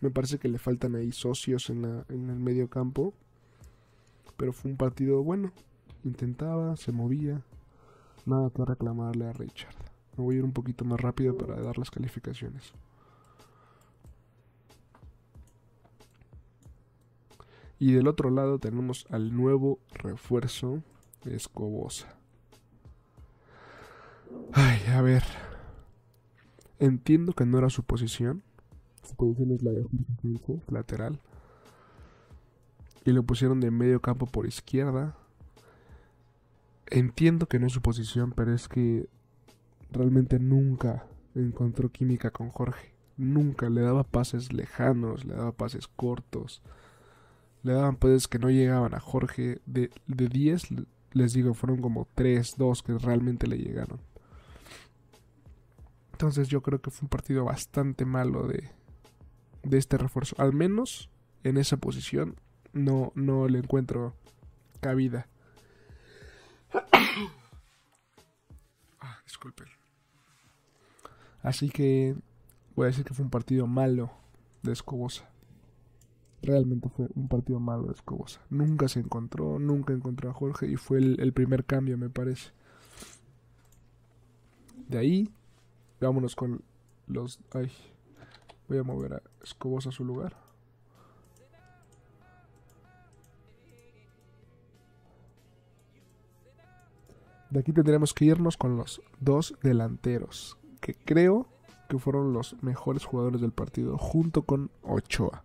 Me 0.00 0.10
parece 0.10 0.38
que 0.38 0.48
le 0.48 0.58
faltan 0.58 0.94
ahí 0.94 1.12
socios 1.12 1.70
en, 1.70 1.84
en 2.08 2.30
el 2.30 2.38
medio 2.38 2.68
campo. 2.68 3.14
Pero 4.36 4.52
fue 4.52 4.70
un 4.70 4.76
partido 4.76 5.22
bueno. 5.22 5.52
Intentaba, 6.04 6.76
se 6.76 6.92
movía. 6.92 7.42
Nada 8.26 8.50
que 8.50 8.64
reclamarle 8.64 9.26
a 9.26 9.32
Richard. 9.32 9.74
Me 10.16 10.24
voy 10.24 10.36
a 10.36 10.38
ir 10.38 10.44
un 10.44 10.52
poquito 10.52 10.84
más 10.84 11.00
rápido 11.00 11.36
para 11.36 11.60
dar 11.60 11.78
las 11.78 11.90
calificaciones. 11.90 12.72
Y 17.78 17.92
del 17.92 18.08
otro 18.08 18.30
lado 18.30 18.58
tenemos 18.58 19.06
al 19.10 19.34
nuevo 19.34 19.78
refuerzo 19.94 20.82
Escobosa. 21.24 22.14
Ay, 24.52 24.80
a 24.88 25.02
ver. 25.02 25.22
Entiendo 26.78 27.32
que 27.32 27.44
no 27.44 27.58
era 27.58 27.70
su 27.70 27.82
posición. 27.82 28.42
Su 29.02 29.14
posición 29.14 29.52
es 29.52 29.62
la 29.62 29.72
de 29.72 29.86
lateral. 30.68 31.20
Y 33.04 33.12
lo 33.12 33.22
pusieron 33.22 33.60
de 33.60 33.70
medio 33.70 34.00
campo 34.00 34.26
por 34.26 34.46
izquierda. 34.46 35.16
Entiendo 36.90 37.46
que 37.46 37.58
no 37.58 37.66
es 37.66 37.72
su 37.72 37.82
posición, 37.82 38.32
pero 38.32 38.52
es 38.52 38.68
que 38.68 39.08
realmente 39.92 40.38
nunca 40.38 41.06
encontró 41.34 41.90
química 41.90 42.30
con 42.30 42.50
Jorge. 42.50 42.94
Nunca 43.16 43.68
le 43.68 43.80
daba 43.80 44.04
pases 44.04 44.52
lejanos, 44.52 45.24
le 45.24 45.34
daba 45.34 45.52
pases 45.52 45.86
cortos. 45.86 46.62
Le 47.62 47.74
daban 47.74 47.96
pases 47.96 48.26
que 48.26 48.38
no 48.38 48.50
llegaban 48.50 48.94
a 48.94 49.00
Jorge. 49.00 49.60
De 49.66 49.90
10, 50.06 50.68
les 51.12 51.32
digo, 51.32 51.54
fueron 51.54 51.80
como 51.80 52.08
3, 52.14 52.54
2 52.56 52.82
que 52.82 52.98
realmente 52.98 53.46
le 53.46 53.58
llegaron. 53.58 54.00
Entonces 56.12 56.48
yo 56.48 56.62
creo 56.62 56.80
que 56.80 56.90
fue 56.90 57.06
un 57.06 57.10
partido 57.10 57.44
bastante 57.44 58.04
malo 58.04 58.46
de, 58.46 58.70
de 59.62 59.78
este 59.78 59.96
refuerzo. 59.96 60.34
Al 60.38 60.52
menos 60.52 61.10
en 61.44 61.56
esa 61.56 61.76
posición 61.76 62.36
no, 62.72 63.12
no 63.14 63.48
le 63.48 63.58
encuentro 63.58 64.14
cabida. 64.80 65.28
ah, 69.00 69.18
disculpen. 69.24 69.66
Así 71.42 71.70
que 71.70 72.14
voy 72.76 72.84
a 72.84 72.88
decir 72.88 73.04
que 73.04 73.14
fue 73.14 73.24
un 73.24 73.30
partido 73.30 73.66
malo 73.66 74.10
de 74.62 74.72
Escobosa. 74.72 75.28
Realmente 76.42 76.88
fue 76.88 77.08
un 77.14 77.28
partido 77.28 77.60
malo 77.60 77.84
de 77.84 77.92
Escobosa. 77.92 78.40
Nunca 78.50 78.88
se 78.88 79.00
encontró, 79.00 79.58
nunca 79.58 79.92
encontró 79.92 80.30
a 80.30 80.34
Jorge 80.34 80.66
y 80.66 80.76
fue 80.76 80.98
el 80.98 81.32
primer 81.32 81.64
cambio, 81.64 81.98
me 81.98 82.10
parece. 82.10 82.50
De 84.88 84.98
ahí 84.98 85.32
Vámonos 86.00 86.34
con 86.34 86.62
los... 87.08 87.40
Ay, 87.52 87.70
voy 88.68 88.78
a 88.78 88.82
mover 88.82 89.14
a 89.14 89.22
Escobos 89.42 89.86
a 89.86 89.92
su 89.92 90.02
lugar. 90.02 90.34
De 97.50 97.60
aquí 97.60 97.72
tendremos 97.72 98.14
que 98.14 98.26
irnos 98.26 98.56
con 98.56 98.76
los 98.76 99.02
dos 99.18 99.54
delanteros, 99.62 100.56
que 100.80 100.94
creo 100.94 101.48
que 101.88 101.98
fueron 101.98 102.32
los 102.32 102.54
mejores 102.62 103.04
jugadores 103.04 103.40
del 103.40 103.50
partido, 103.50 103.98
junto 103.98 104.42
con 104.42 104.70
Ochoa. 104.82 105.42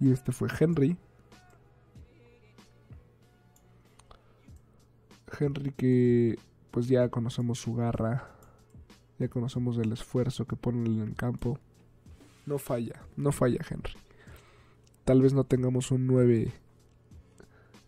Y 0.00 0.10
este 0.10 0.32
fue 0.32 0.48
Henry. 0.58 0.96
Henry 5.38 5.70
que 5.72 6.38
pues 6.72 6.88
ya 6.88 7.08
conocemos 7.08 7.60
su 7.60 7.74
garra, 7.74 8.28
ya 9.18 9.28
conocemos 9.28 9.78
el 9.78 9.92
esfuerzo 9.92 10.46
que 10.46 10.56
pone 10.56 10.84
en 10.86 11.00
el 11.00 11.14
campo. 11.14 11.58
No 12.44 12.58
falla, 12.58 13.00
no 13.16 13.30
falla 13.30 13.64
Henry. 13.70 13.94
Tal 15.04 15.22
vez 15.22 15.32
no 15.32 15.44
tengamos 15.44 15.92
un 15.92 16.08
9 16.08 16.52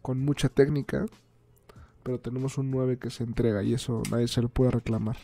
con 0.00 0.20
mucha 0.20 0.48
técnica, 0.48 1.06
pero 2.04 2.20
tenemos 2.20 2.58
un 2.58 2.70
9 2.70 2.98
que 2.98 3.10
se 3.10 3.24
entrega 3.24 3.64
y 3.64 3.74
eso 3.74 4.02
nadie 4.10 4.28
se 4.28 4.42
lo 4.42 4.48
puede 4.48 4.70
reclamar. 4.70 5.16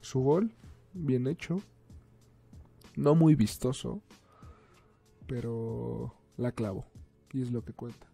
Su 0.00 0.20
gol, 0.20 0.52
bien 0.92 1.26
hecho, 1.26 1.62
no 2.96 3.14
muy 3.14 3.36
vistoso, 3.36 4.02
pero 5.26 6.14
la 6.36 6.52
clavo 6.52 6.84
y 7.32 7.40
es 7.40 7.52
lo 7.52 7.64
que 7.64 7.72
cuenta. 7.72 8.06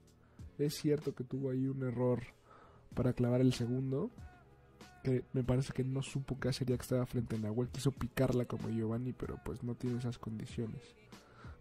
Es 0.58 0.74
cierto 0.74 1.14
que 1.14 1.24
tuvo 1.24 1.50
ahí 1.50 1.66
un 1.66 1.82
error 1.82 2.22
para 2.94 3.14
clavar 3.14 3.40
el 3.40 3.54
segundo, 3.54 4.10
que 5.02 5.24
me 5.32 5.42
parece 5.42 5.72
que 5.72 5.82
no 5.82 6.02
supo 6.02 6.38
qué 6.38 6.48
hacer 6.48 6.68
ya 6.68 6.76
que 6.76 6.82
estaba 6.82 7.06
frente 7.06 7.36
a 7.36 7.38
Nahuel. 7.38 7.70
Quiso 7.70 7.90
picarla 7.90 8.44
como 8.44 8.68
Giovanni, 8.68 9.12
pero 9.12 9.38
pues 9.44 9.62
no 9.62 9.74
tiene 9.74 9.98
esas 9.98 10.18
condiciones. 10.18 10.94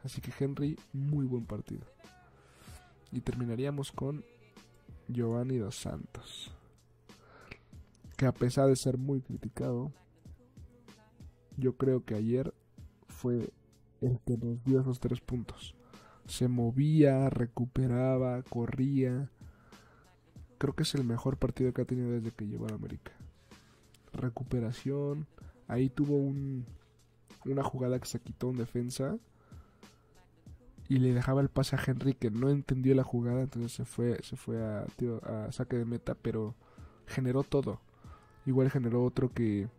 Así 0.03 0.21
que 0.21 0.31
Henry, 0.37 0.77
muy 0.91 1.25
buen 1.25 1.45
partido. 1.45 1.85
Y 3.11 3.21
terminaríamos 3.21 3.91
con 3.91 4.25
Giovanni 5.13 5.57
dos 5.57 5.75
Santos. 5.75 6.51
Que 8.17 8.25
a 8.25 8.33
pesar 8.33 8.67
de 8.67 8.75
ser 8.75 8.97
muy 8.97 9.21
criticado, 9.21 9.91
yo 11.57 11.77
creo 11.77 12.03
que 12.03 12.15
ayer 12.15 12.53
fue 13.07 13.49
el 14.01 14.19
que 14.25 14.37
nos 14.37 14.63
dio 14.63 14.81
esos 14.81 14.99
tres 14.99 15.21
puntos. 15.21 15.75
Se 16.25 16.47
movía, 16.47 17.29
recuperaba, 17.29 18.41
corría. 18.43 19.29
Creo 20.57 20.73
que 20.73 20.83
es 20.83 20.95
el 20.95 21.03
mejor 21.03 21.37
partido 21.37 21.73
que 21.73 21.81
ha 21.81 21.85
tenido 21.85 22.11
desde 22.11 22.31
que 22.31 22.47
llegó 22.47 22.67
a 22.67 22.75
América 22.75 23.11
recuperación. 24.13 25.27
Ahí 25.67 25.89
tuvo 25.89 26.15
un, 26.15 26.65
una 27.45 27.63
jugada 27.63 27.99
que 27.99 28.07
se 28.07 28.19
quitó 28.19 28.51
en 28.51 28.57
defensa. 28.57 29.17
Y 30.89 30.99
le 30.99 31.13
dejaba 31.13 31.41
el 31.41 31.49
pase 31.49 31.75
a 31.75 31.79
Henry 31.85 32.13
que 32.13 32.29
no 32.29 32.49
entendió 32.49 32.93
la 32.95 33.03
jugada. 33.03 33.41
Entonces 33.41 33.71
se 33.71 33.85
fue, 33.85 34.19
se 34.23 34.35
fue 34.35 34.61
a, 34.61 34.85
a 35.23 35.51
saque 35.51 35.77
de 35.77 35.85
meta. 35.85 36.15
Pero 36.15 36.55
generó 37.07 37.43
todo. 37.43 37.79
Igual 38.45 38.69
generó 38.69 39.03
otro 39.03 39.31
que, 39.31 39.69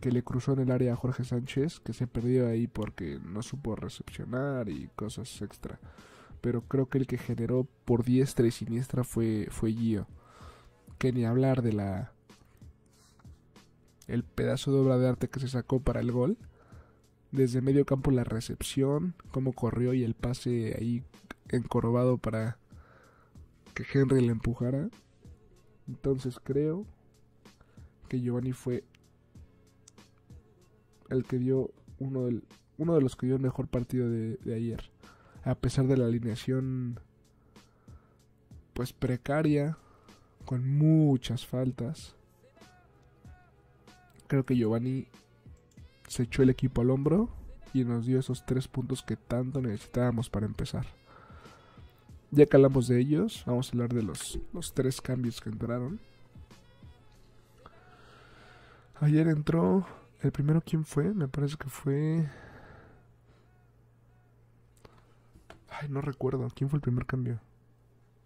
que 0.00 0.10
le 0.10 0.22
cruzó 0.22 0.54
en 0.54 0.60
el 0.60 0.70
área 0.70 0.94
a 0.94 0.96
Jorge 0.96 1.24
Sánchez. 1.24 1.80
Que 1.80 1.92
se 1.92 2.06
perdió 2.06 2.48
ahí 2.48 2.66
porque 2.66 3.20
no 3.24 3.42
supo 3.42 3.76
recepcionar 3.76 4.68
y 4.68 4.88
cosas 4.96 5.42
extra. 5.42 5.78
Pero 6.40 6.62
creo 6.62 6.88
que 6.88 6.98
el 6.98 7.06
que 7.06 7.18
generó 7.18 7.66
por 7.84 8.04
diestra 8.04 8.46
y 8.46 8.50
siniestra 8.50 9.04
fue, 9.04 9.48
fue 9.50 9.72
Gio. 9.72 10.06
Que 10.98 11.12
ni 11.12 11.24
hablar 11.24 11.62
de 11.62 11.72
la, 11.72 12.12
el 14.06 14.22
pedazo 14.24 14.72
de 14.72 14.78
obra 14.78 14.98
de 14.98 15.08
arte 15.08 15.28
que 15.28 15.40
se 15.40 15.48
sacó 15.48 15.80
para 15.80 16.00
el 16.00 16.12
gol. 16.12 16.36
Desde 17.32 17.60
medio 17.60 17.84
campo 17.84 18.10
la 18.10 18.24
recepción, 18.24 19.14
cómo 19.30 19.52
corrió 19.52 19.92
y 19.94 20.04
el 20.04 20.14
pase 20.14 20.76
ahí 20.78 21.02
encorvado 21.48 22.18
para 22.18 22.58
que 23.74 23.84
Henry 23.92 24.20
le 24.20 24.32
empujara. 24.32 24.88
Entonces 25.88 26.38
creo 26.42 26.86
que 28.08 28.20
Giovanni 28.20 28.52
fue 28.52 28.84
el 31.10 31.24
que 31.24 31.38
dio 31.38 31.70
uno, 31.98 32.28
uno 32.78 32.94
de 32.94 33.00
los 33.00 33.16
que 33.16 33.26
dio 33.26 33.36
el 33.36 33.42
mejor 33.42 33.68
partido 33.68 34.08
de, 34.08 34.36
de 34.36 34.54
ayer. 34.54 34.90
A 35.44 35.54
pesar 35.54 35.86
de 35.86 35.96
la 35.96 36.06
alineación 36.06 37.00
pues 38.72 38.92
precaria, 38.92 39.78
con 40.44 40.68
muchas 40.68 41.46
faltas 41.46 42.16
creo 44.26 44.44
que 44.44 44.56
Giovanni 44.56 45.06
se 46.08 46.24
echó 46.24 46.42
el 46.42 46.50
equipo 46.50 46.82
al 46.82 46.90
hombro 46.90 47.28
y 47.72 47.84
nos 47.84 48.06
dio 48.06 48.18
esos 48.18 48.44
tres 48.46 48.68
puntos 48.68 49.02
que 49.02 49.16
tanto 49.16 49.60
necesitábamos 49.60 50.30
para 50.30 50.46
empezar. 50.46 50.86
Ya 52.30 52.46
que 52.46 52.56
hablamos 52.56 52.88
de 52.88 52.98
ellos, 52.98 53.44
vamos 53.46 53.68
a 53.68 53.72
hablar 53.72 53.92
de 53.92 54.02
los, 54.02 54.38
los 54.52 54.74
tres 54.74 55.00
cambios 55.00 55.40
que 55.40 55.50
entraron. 55.50 56.00
Ayer 59.00 59.28
entró. 59.28 59.86
El 60.22 60.32
primero, 60.32 60.62
¿quién 60.64 60.84
fue? 60.84 61.12
Me 61.12 61.28
parece 61.28 61.56
que 61.56 61.68
fue. 61.68 62.26
Ay, 65.68 65.88
no 65.88 66.00
recuerdo. 66.00 66.48
¿Quién 66.54 66.70
fue 66.70 66.78
el 66.78 66.82
primer 66.82 67.04
cambio? 67.04 67.38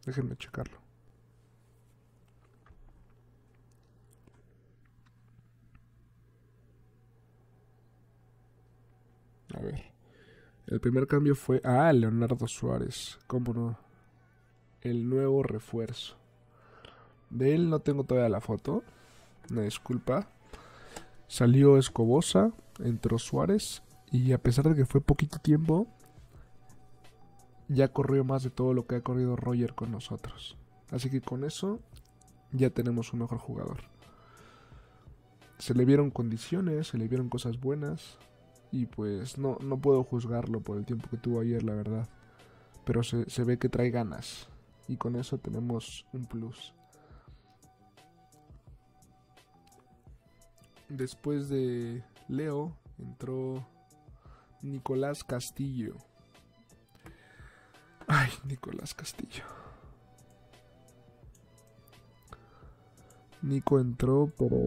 Déjenme 0.07 0.37
checarlo. 0.37 0.79
A 9.61 9.63
ver. 9.63 9.83
El 10.67 10.81
primer 10.81 11.07
cambio 11.07 11.35
fue. 11.35 11.61
Ah, 11.65 11.93
Leonardo 11.93 12.47
Suárez. 12.49 13.19
¿Cómo 13.27 13.53
no? 13.53 13.79
El 14.81 15.09
nuevo 15.09 15.43
refuerzo. 15.43 16.17
De 17.29 17.55
él 17.55 17.69
no 17.69 17.81
tengo 17.81 18.05
todavía 18.05 18.31
la 18.31 18.41
foto. 18.41 18.83
Una 19.51 19.63
disculpa. 19.63 20.29
Salió 21.29 21.77
Escobosa, 21.77 22.53
entró 22.79 23.19
Suárez 23.19 23.83
y 24.11 24.33
a 24.33 24.39
pesar 24.39 24.69
de 24.69 24.75
que 24.75 24.87
fue 24.87 25.01
poquito 25.01 25.39
tiempo, 25.39 25.87
ya 27.69 27.93
corrió 27.93 28.25
más 28.25 28.43
de 28.43 28.51
todo 28.51 28.75
lo 28.75 28.87
que 28.87 28.97
ha 28.97 29.03
corrido 29.03 29.37
Roger 29.37 29.75
con 29.75 29.93
nosotros. 29.93 30.57
Así 30.91 31.11
que 31.11 31.21
con 31.21 31.45
eso 31.45 31.81
ya 32.51 32.71
tenemos 32.71 33.13
un 33.13 33.21
mejor 33.21 33.39
jugador. 33.39 33.83
Se 35.59 35.75
le 35.75 35.85
vieron 35.85 36.11
condiciones, 36.11 36.89
se 36.89 36.99
le 36.99 37.07
vieron 37.07 37.29
cosas 37.29 37.61
buenas 37.61 38.19
y 38.73 38.87
pues 38.87 39.39
no, 39.39 39.59
no 39.61 39.79
puedo 39.79 40.05
juzgarlo 40.05 40.61
por 40.61 40.77
el 40.77 40.85
tiempo 40.85 41.09
que 41.11 41.17
tuvo 41.17 41.41
ayer, 41.41 41.63
la 41.63 41.75
verdad. 41.75 42.09
Pero 42.85 43.03
se, 43.03 43.29
se 43.29 43.45
ve 43.45 43.59
que 43.59 43.69
trae 43.69 43.91
ganas 43.91 44.49
y 44.89 44.97
con 44.97 45.17
eso 45.17 45.39
tenemos 45.39 46.07
un 46.13 46.25
plus. 46.27 46.75
Después 50.89 51.49
de 51.49 52.03
Leo 52.29 52.77
entró 52.99 53.65
Nicolás 54.63 55.23
Castillo. 55.23 55.95
Ay, 58.07 58.31
Nicolás 58.45 58.95
Castillo. 58.95 59.45
Nico 63.43 63.79
entró, 63.79 64.33
pero 64.37 64.59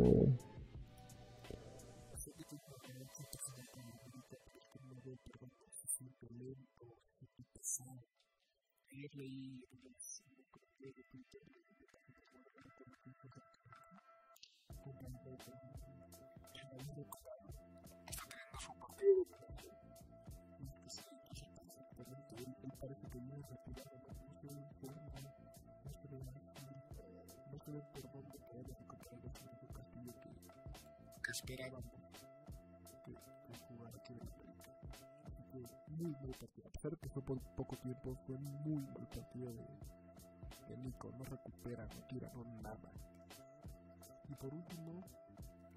por 44.44 44.54
último, 44.54 45.08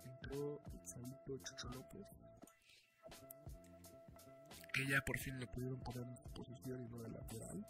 entró 0.03 0.61
Salito 0.83 1.39
Chucho 1.39 1.69
López. 1.69 2.05
Que 4.75 4.89
ya 4.89 5.01
por 5.03 5.19
fin 5.21 5.39
le 5.39 5.47
pudieron 5.47 5.79
poner 5.79 6.03
en 6.03 6.33
posición 6.35 6.83
y 6.83 6.89
no 6.89 6.99
de 6.99 7.11
lateral. 7.11 7.65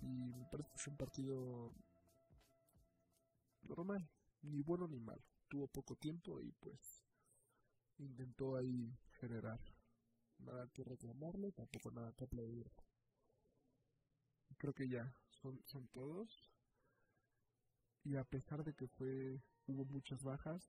Y 0.00 0.32
me 0.32 0.46
parece 0.46 0.70
que 0.70 0.78
fue 0.78 0.92
un 0.92 0.96
partido 0.96 1.74
normal, 3.62 4.08
ni 4.42 4.62
bueno 4.62 4.86
ni 4.86 5.00
malo. 5.00 5.24
Tuvo 5.48 5.66
poco 5.66 5.96
tiempo 5.96 6.40
y 6.40 6.52
pues 6.52 7.04
intentó 7.96 8.54
ahí 8.54 8.96
generar. 9.18 9.58
Nada 10.38 10.68
que 10.68 10.84
reclamarle, 10.84 11.50
tampoco 11.50 11.90
nada 11.90 12.12
que 12.12 12.22
aplaudir. 12.22 12.70
Creo 14.56 14.72
que 14.72 14.88
ya, 14.88 15.12
son, 15.30 15.60
son 15.66 15.88
todos. 15.88 16.47
Y 18.04 18.16
a 18.16 18.24
pesar 18.24 18.64
de 18.64 18.74
que 18.74 18.88
fue 18.88 19.40
hubo 19.66 19.84
muchas 19.84 20.22
bajas, 20.22 20.62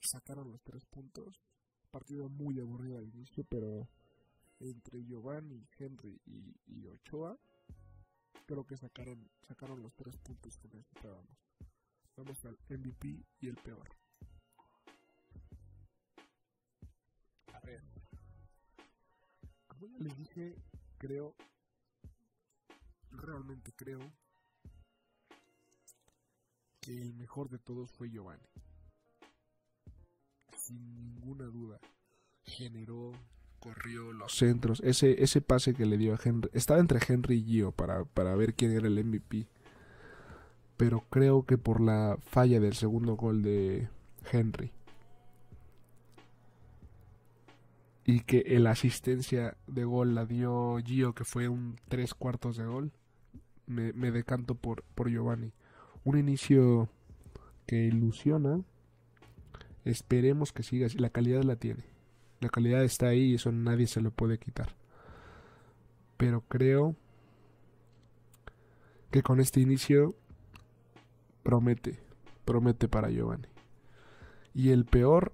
sacaron 0.00 0.50
los 0.50 0.62
tres 0.62 0.84
puntos. 0.86 1.42
Partido 1.90 2.28
muy 2.28 2.58
aburrido 2.58 2.98
al 2.98 3.08
inicio, 3.08 3.44
pero 3.44 3.88
entre 4.60 5.04
Giovanni, 5.04 5.66
Henry 5.78 6.20
y, 6.26 6.54
y 6.66 6.86
Ochoa, 6.86 7.38
creo 8.46 8.66
que 8.66 8.76
sacaron, 8.76 9.30
sacaron 9.42 9.82
los 9.82 9.94
tres 9.94 10.16
puntos 10.18 10.56
que 10.58 10.68
necesitábamos. 10.68 11.36
Vamos 12.16 12.44
al 12.44 12.58
MVP 12.68 13.24
y 13.40 13.48
el 13.48 13.56
peor. 13.56 13.88
A 17.52 17.60
ver. 17.60 17.82
Como 19.66 19.86
ya 19.86 19.98
les 19.98 20.16
dije, 20.16 20.56
creo, 20.98 21.34
realmente 23.10 23.72
creo, 23.72 24.00
que 26.86 26.96
el 26.96 27.14
mejor 27.14 27.48
de 27.48 27.58
todos 27.58 27.90
fue 27.90 28.08
Giovanni. 28.08 28.46
Sin 30.56 30.94
ninguna 30.94 31.46
duda. 31.46 31.80
Generó, 32.44 33.10
corrió 33.58 34.12
los 34.12 34.32
centros. 34.32 34.80
Ese, 34.84 35.20
ese 35.20 35.40
pase 35.40 35.74
que 35.74 35.84
le 35.84 35.98
dio 35.98 36.14
a 36.14 36.20
Henry. 36.22 36.48
Estaba 36.52 36.78
entre 36.78 37.00
Henry 37.06 37.38
y 37.38 37.44
Gio 37.44 37.72
para, 37.72 38.04
para 38.04 38.36
ver 38.36 38.54
quién 38.54 38.70
era 38.70 38.86
el 38.86 39.04
MVP 39.04 39.48
pero 40.76 41.04
creo 41.08 41.44
que 41.44 41.56
por 41.58 41.80
la 41.80 42.18
falla 42.20 42.60
del 42.60 42.74
segundo 42.74 43.16
gol 43.16 43.42
de 43.42 43.88
Henry 44.30 44.72
y 48.04 48.20
que 48.20 48.44
la 48.60 48.72
asistencia 48.72 49.56
de 49.66 49.84
gol 49.84 50.14
la 50.14 50.26
dio 50.26 50.76
Gio 50.84 51.14
que 51.14 51.24
fue 51.24 51.48
un 51.48 51.76
tres 51.88 52.14
cuartos 52.14 52.56
de 52.56 52.66
gol 52.66 52.92
me, 53.66 53.92
me 53.94 54.10
decanto 54.10 54.54
por, 54.54 54.82
por 54.94 55.08
Giovanni 55.08 55.52
un 56.06 56.18
inicio 56.18 56.88
que 57.66 57.84
ilusiona 57.84 58.62
esperemos 59.84 60.54
que 60.54 60.62
siga 60.62 60.86
así 60.86 60.96
la 60.96 61.10
calidad 61.10 61.42
la 61.42 61.56
tiene 61.56 61.84
la 62.40 62.48
calidad 62.48 62.82
está 62.82 63.08
ahí 63.08 63.32
y 63.32 63.34
eso 63.34 63.52
nadie 63.52 63.86
se 63.86 64.00
lo 64.00 64.10
puede 64.10 64.38
quitar 64.38 64.74
pero 66.16 66.40
creo 66.48 66.96
que 69.10 69.22
con 69.22 69.40
este 69.40 69.60
inicio 69.60 70.14
promete, 71.42 71.98
promete 72.44 72.88
para 72.88 73.08
Giovanni. 73.08 73.48
Y 74.52 74.70
el 74.70 74.84
peor, 74.84 75.32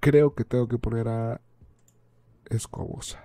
creo 0.00 0.34
que 0.34 0.44
tengo 0.44 0.68
que 0.68 0.78
poner 0.78 1.08
a 1.08 1.40
Escobosa. 2.50 3.24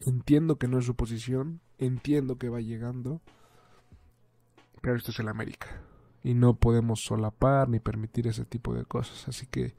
Entiendo 0.00 0.58
que 0.58 0.68
no 0.68 0.78
es 0.78 0.84
su 0.84 0.94
posición, 0.94 1.60
entiendo 1.86 2.38
que 2.38 2.48
va 2.48 2.60
llegando, 2.60 3.20
pero 4.80 4.96
esto 4.96 5.10
es 5.10 5.18
el 5.18 5.28
América. 5.28 5.68
Y 6.22 6.34
no 6.34 6.54
podemos 6.54 7.02
solapar 7.02 7.68
ni 7.68 7.80
permitir 7.80 8.28
ese 8.28 8.44
tipo 8.44 8.74
de 8.74 8.84
cosas. 8.84 9.28
Así 9.28 9.46
que 9.46 9.74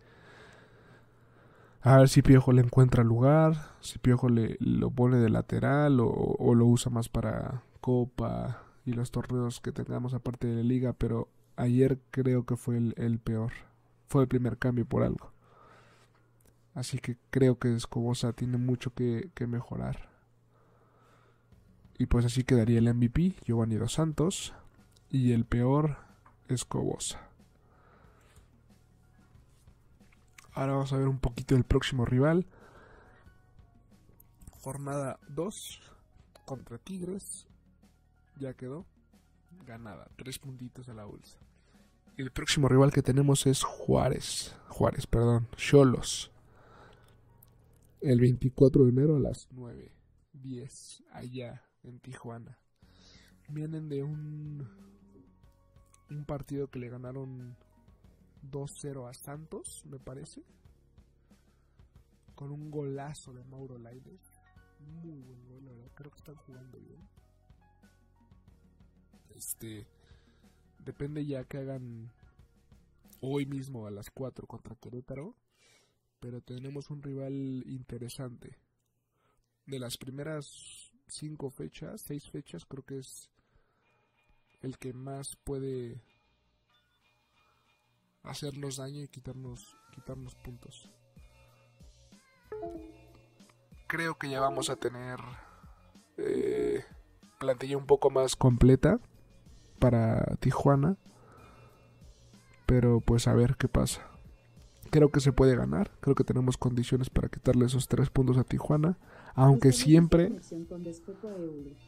a 1.82 1.98
ver 1.98 2.10
si 2.10 2.22
Piojo 2.22 2.52
le 2.54 2.62
encuentra 2.62 3.04
lugar, 3.04 3.76
si 3.82 4.00
Piojo 4.00 4.30
le 4.30 4.58
lo 4.60 4.90
pone 4.92 5.18
de 5.18 5.30
lateral 5.30 6.00
o, 6.00 6.56
lo 6.56 6.66
usa 6.66 6.92
más 6.92 7.10
para 7.10 7.64
Copa 7.82 8.64
y 8.86 8.94
los 8.94 9.12
torneos 9.12 9.60
que 9.60 9.72
tengamos 9.72 10.14
aparte 10.14 10.48
de 10.48 10.56
la 10.56 10.64
liga, 10.64 10.94
pero 10.94 11.30
ayer 11.56 12.00
creo 12.12 12.46
que 12.46 12.56
fue 12.56 12.78
el, 12.78 13.20
peor. 13.20 13.52
Fue 14.08 14.22
el 14.24 14.28
primer 14.28 14.58
cambio 14.58 14.86
por 14.86 15.04
algo. 15.04 15.32
Así 16.74 17.00
que 17.00 17.18
creo 17.30 17.60
que 17.60 17.76
Escobosa 17.76 18.34
tiene 18.34 18.58
mucho 18.58 18.94
que 18.94 19.32
mejorar. 19.48 20.13
Y 21.98 22.08
pues 22.08 22.26
así 22.26 22.44
quedaría 22.44 22.80
el 22.80 22.94
MVP, 22.94 23.36
Giovanni 23.46 23.76
Dos 23.76 23.94
Santos. 23.94 24.54
Y 25.10 25.32
el 25.32 25.46
peor, 25.46 25.98
Escobosa. 26.48 27.22
Ahora 30.54 30.74
vamos 30.74 30.94
a 30.94 30.98
ver 30.98 31.08
un 31.08 31.20
poquito 31.20 31.56
el 31.56 31.64
próximo 31.64 32.06
rival. 32.06 32.46
Jornada 34.62 35.20
2 35.30 35.82
contra 36.46 36.78
Tigres 36.78 37.48
ya 38.40 38.54
quedó 38.54 38.86
ganada. 39.66 40.08
Tres 40.16 40.40
puntitos 40.40 40.90
a 40.90 40.94
la 40.94 41.06
bolsa. 41.06 41.38
El 42.18 42.32
próximo 42.32 42.70
rival 42.70 42.92
que 42.92 43.02
tenemos 43.02 43.46
es 43.48 43.64
Juárez. 43.64 44.56
Juárez, 44.70 45.08
perdón. 45.08 45.48
Cholos. 45.56 46.32
El 48.02 48.20
24 48.20 48.84
de 48.84 48.90
enero 48.90 49.16
a 49.16 49.20
las 49.20 49.50
9.10 49.50 51.04
allá 51.12 51.64
en 51.84 52.00
Tijuana. 52.00 52.58
Vienen 53.50 53.90
de 53.90 54.04
un, 54.04 54.68
un 56.10 56.26
partido 56.26 56.68
que 56.70 56.80
le 56.80 56.90
ganaron 56.90 57.56
2-0 58.52 59.10
a 59.10 59.14
Santos, 59.14 59.84
me 59.86 60.00
parece. 60.00 60.44
Con 62.36 62.52
un 62.52 62.72
golazo 62.72 63.34
de 63.34 63.44
Mauro 63.44 63.78
Laines. 63.78 64.22
Muy 64.80 65.20
buen 65.22 65.48
gol, 65.48 65.66
la 65.66 65.72
verdad. 65.72 65.92
Creo 65.96 66.12
que 66.12 66.18
están 66.18 66.36
jugando 66.36 66.80
bien. 66.80 67.08
Este. 69.30 69.88
Depende 70.80 71.26
ya 71.26 71.46
que 71.46 71.60
hagan 71.60 72.12
hoy 73.22 73.46
mismo 73.46 73.88
a 73.88 73.92
las 73.92 74.10
4 74.10 74.48
contra 74.48 74.76
Querétaro. 74.76 75.36
Pero 76.20 76.42
tenemos 76.42 76.90
un 76.90 77.02
rival 77.02 77.64
interesante. 77.68 78.58
De 79.66 79.80
las 79.80 79.98
primeras 79.98 80.83
5 81.08 81.50
fechas, 81.50 82.02
6 82.02 82.30
fechas, 82.30 82.66
creo 82.66 82.84
que 82.84 83.00
es 83.00 83.30
el 84.62 84.78
que 84.78 84.94
más 84.94 85.36
puede 85.36 86.02
hacernos 88.24 88.78
daño 88.78 89.02
y 89.04 89.08
quitarnos, 89.08 89.78
quitarnos 89.94 90.36
puntos. 90.36 90.90
Creo 93.88 94.18
que 94.18 94.30
ya 94.30 94.40
vamos 94.40 94.70
a 94.70 94.76
tener 94.78 95.20
eh, 96.18 96.84
plantilla 97.40 97.78
un 97.78 97.86
poco 97.86 98.10
más 98.10 98.36
completa 98.36 99.00
para 99.80 100.38
Tijuana. 100.40 100.98
Pero 102.66 103.02
pues 103.02 103.28
a 103.28 103.34
ver 103.34 103.58
qué 103.58 103.68
pasa. 103.68 104.13
Creo 104.94 105.10
que 105.10 105.22
se 105.22 105.34
puede 105.34 105.56
ganar. 105.56 105.90
Creo 106.02 106.14
que 106.14 106.24
tenemos 106.24 106.56
condiciones 106.56 107.10
para 107.10 107.28
quitarle 107.28 107.66
esos 107.66 107.88
tres 107.88 108.12
puntos 108.12 108.38
a 108.38 108.44
Tijuana. 108.44 109.00
Aunque 109.34 109.72
siempre... 109.72 110.40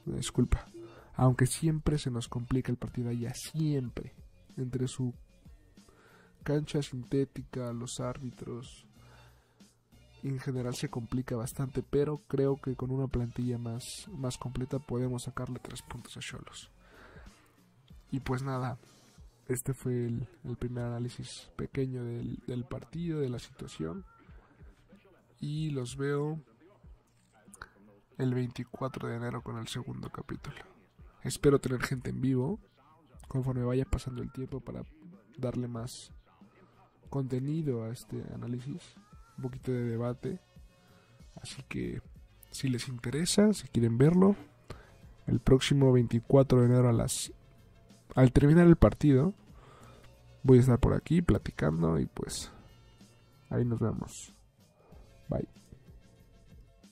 Disculpa. 0.08 0.66
Aunque 1.14 1.46
siempre 1.46 2.00
se 2.00 2.10
nos 2.10 2.28
complica 2.28 2.72
el 2.72 2.80
partido 2.80 3.10
allá. 3.10 3.32
Siempre. 3.36 4.16
Entre 4.58 4.88
su 4.88 5.14
cancha 6.42 6.82
sintética, 6.82 7.72
los 7.74 8.00
árbitros. 8.00 8.88
En 10.24 10.40
general 10.40 10.74
se 10.74 10.90
complica 10.90 11.36
bastante. 11.36 11.84
Pero 11.88 12.24
creo 12.28 12.60
que 12.60 12.76
con 12.76 12.90
una 12.90 13.06
plantilla 13.06 13.60
más, 13.60 13.84
más 14.18 14.40
completa 14.40 14.80
podemos 14.80 15.26
sacarle 15.26 15.60
tres 15.60 15.84
puntos 15.84 16.18
a 16.18 16.22
Cholos. 16.22 16.72
Y 18.10 18.20
pues 18.20 18.42
nada, 18.42 18.80
este 19.48 19.74
fue 19.74 20.06
el, 20.08 20.28
primer 20.58 20.86
análisis 20.86 21.50
pequeño 21.56 22.04
del, 22.04 22.38
del, 22.48 22.66
partido, 22.66 23.20
de 23.20 23.30
la 23.30 23.40
situación. 23.40 24.06
Y 25.40 25.70
los 25.70 25.98
veo 25.98 26.40
el 28.18 28.34
24 28.34 29.08
de 29.08 29.16
enero 29.16 29.42
con 29.42 29.58
el 29.58 29.68
segundo 29.68 30.10
capítulo. 30.10 30.58
Espero 31.24 31.60
tener 31.60 31.82
gente 31.84 32.10
en 32.10 32.22
vivo 32.22 32.60
conforme 33.28 33.64
vaya 33.64 33.86
pasando 33.86 34.22
el 34.22 34.32
tiempo 34.32 34.62
para 34.62 34.84
darle 35.38 35.68
más 35.68 36.12
contenido 37.10 37.84
a 37.84 37.90
este 37.90 38.24
análisis, 38.34 38.96
un 39.38 39.44
poquito 39.44 39.72
de 39.72 39.84
debate. 39.84 40.40
Así 41.42 41.62
que 41.68 42.02
si 42.52 42.70
les 42.70 42.88
interesa, 42.88 43.54
si 43.54 43.68
quieren 43.68 43.98
verlo, 43.98 44.36
el 45.28 45.40
próximo 45.40 45.92
24 45.92 46.60
de 46.62 46.66
enero 46.66 46.90
a 46.90 46.94
las 46.94 47.34
al 48.14 48.32
terminar 48.32 48.68
el 48.68 48.76
partido, 48.76 49.34
voy 50.44 50.60
a 50.60 50.62
estar 50.62 50.80
por 50.80 50.94
aquí 50.94 51.22
platicando 51.22 52.00
y 52.00 52.06
pues 52.06 52.52
ahí 53.50 53.66
nos 53.66 53.80
vemos. 53.80 54.34
Bye. 55.28 55.65